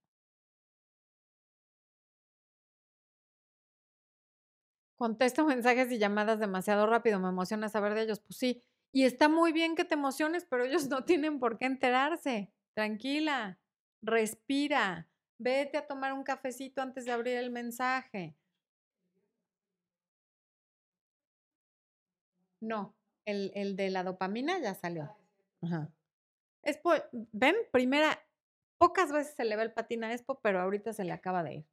[4.96, 8.20] Contesto mensajes y llamadas demasiado rápido, me emociona saber de ellos.
[8.20, 11.66] Pues sí, y está muy bien que te emociones, pero ellos no tienen por qué
[11.66, 12.52] enterarse.
[12.74, 13.58] Tranquila,
[14.02, 18.36] respira, vete a tomar un cafecito antes de abrir el mensaje.
[22.60, 25.14] No, el, el de la dopamina ya salió.
[25.62, 25.92] Ajá.
[26.62, 26.80] Es
[27.32, 28.18] ven, primera,
[28.78, 31.54] pocas veces se le ve el patín a Expo, pero ahorita se le acaba de
[31.54, 31.66] ir.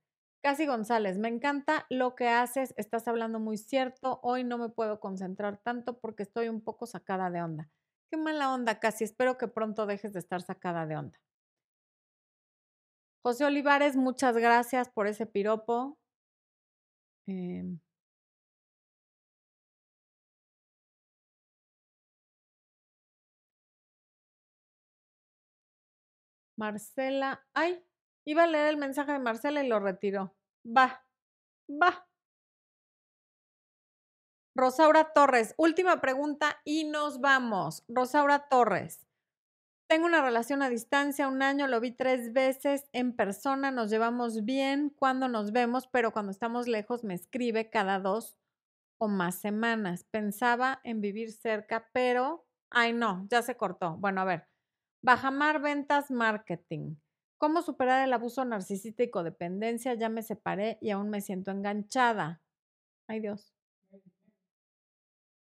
[0.44, 5.00] Casi González, me encanta lo que haces, estás hablando muy cierto, hoy no me puedo
[5.00, 7.70] concentrar tanto porque estoy un poco sacada de onda.
[8.10, 11.20] Qué mala onda, Casi, espero que pronto dejes de estar sacada de onda.
[13.24, 15.98] José Olivares, muchas gracias por ese piropo.
[17.28, 17.80] Em,
[26.58, 27.84] Marcela, ay,
[28.26, 30.36] iba a leer el mensaje de Marcela y lo retiró.
[30.66, 31.06] Va,
[31.70, 32.08] va.
[34.56, 37.84] Rosaura Torres, última pregunta y nos vamos.
[37.88, 39.08] Rosaura Torres,
[39.88, 44.46] tengo una relación a distancia, un año, lo vi tres veces en persona, nos llevamos
[44.46, 48.38] bien cuando nos vemos, pero cuando estamos lejos me escribe cada dos
[49.00, 50.06] o más semanas.
[50.06, 53.98] Pensaba en vivir cerca, pero, ay no, ya se cortó.
[53.98, 54.48] Bueno, a ver,
[55.04, 56.96] Bajamar Ventas Marketing.
[57.42, 59.96] ¿Cómo superar el abuso narcisista y codependencia?
[59.96, 62.40] Ya me separé y aún me siento enganchada.
[63.08, 63.52] Ay Dios.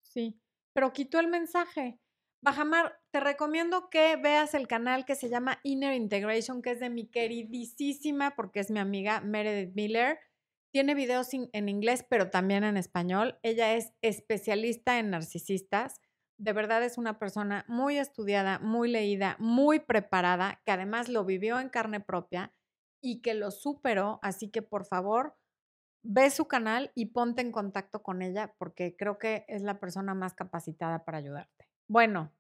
[0.03, 0.41] Sí,
[0.73, 2.01] pero quitó el mensaje.
[2.43, 6.91] Bajamar, te recomiendo que veas el canal que se llama Inner Integration, que es de
[6.91, 10.19] mi queridísima, porque es mi amiga Meredith Miller.
[10.73, 13.39] Tiene videos en inglés, pero también en español.
[13.45, 16.01] Ella es especialista en narcisistas.
[16.39, 21.61] De verdad es una persona muy estudiada, muy leída, muy preparada, que además lo vivió
[21.61, 22.53] en carne propia
[23.01, 24.19] y que lo superó.
[24.23, 25.37] Así que por favor,
[26.03, 30.15] ve su canal y ponte en contacto con ella porque creo que es la persona
[30.15, 31.69] más capacitada para ayudarte.
[31.89, 32.33] Bueno,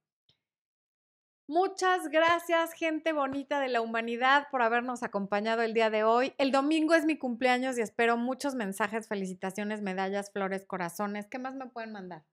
[1.49, 6.34] muchas gracias, gente bonita de la humanidad, por habernos acompañado el día de hoy.
[6.38, 11.26] El domingo es mi cumpleaños y espero muchos mensajes, felicitaciones, medallas, flores, corazones.
[11.26, 12.24] ¿Qué más me pueden mandar?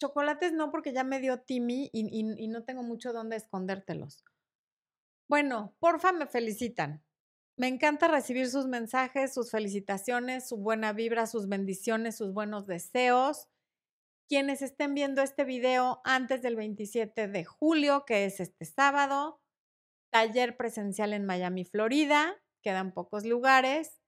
[0.00, 4.24] Chocolates no, porque ya me dio Timmy y, no tengo mucho dónde escondértelos.
[5.28, 7.04] Bueno, porfa, me felicitan.
[7.56, 13.48] Me encanta recibir sus mensajes, sus felicitaciones, su buena vibra, sus bendiciones, sus buenos deseos.
[14.26, 19.42] Quienes estén viendo este video antes del 27 de julio, que es este sábado,
[20.10, 22.42] taller presencial en Miami, Florida.
[22.62, 24.00] Quedan pocos lugares.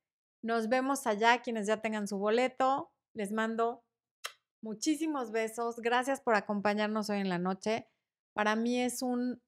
[0.43, 2.90] Nos vemos allá, quienes ya tengan su boleto.
[3.14, 3.84] Les mando
[4.62, 5.76] muchísimos besos.
[5.76, 7.88] Gracias por acompañarnos hoy en la noche.
[8.34, 9.42] Para mí es un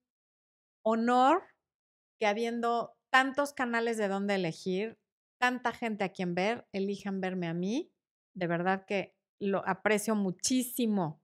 [0.84, 1.42] honor
[2.18, 4.98] que habiendo tantos canales de dónde elegir,
[5.38, 7.92] tanta gente a quien ver, elijan verme a mí.
[8.34, 11.22] De verdad que lo aprecio muchísimo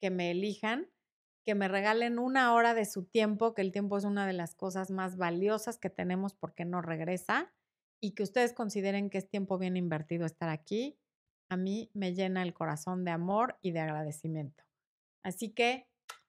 [0.00, 0.90] que me elijan,
[1.44, 4.54] que me regalen una hora de su tiempo, que el tiempo es una de las
[4.54, 7.52] cosas más valiosas que tenemos porque no regresa,
[8.00, 10.98] y que ustedes consideren que es tiempo bien invertido estar aquí.
[11.48, 14.64] A mí me llena el corazón de amor y de agradecimiento.
[15.22, 15.88] Así que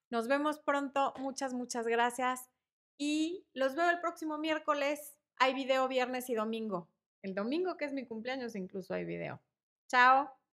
[0.10, 1.14] nos vemos pronto.
[1.20, 2.50] Muchas, muchas gracias.
[2.98, 5.16] Y los veo el próximo miércoles.
[5.38, 6.90] Hay video viernes y domingo.
[7.22, 9.42] El domingo, que es mi cumpleaños, incluso hay video.
[9.88, 10.38] Chao.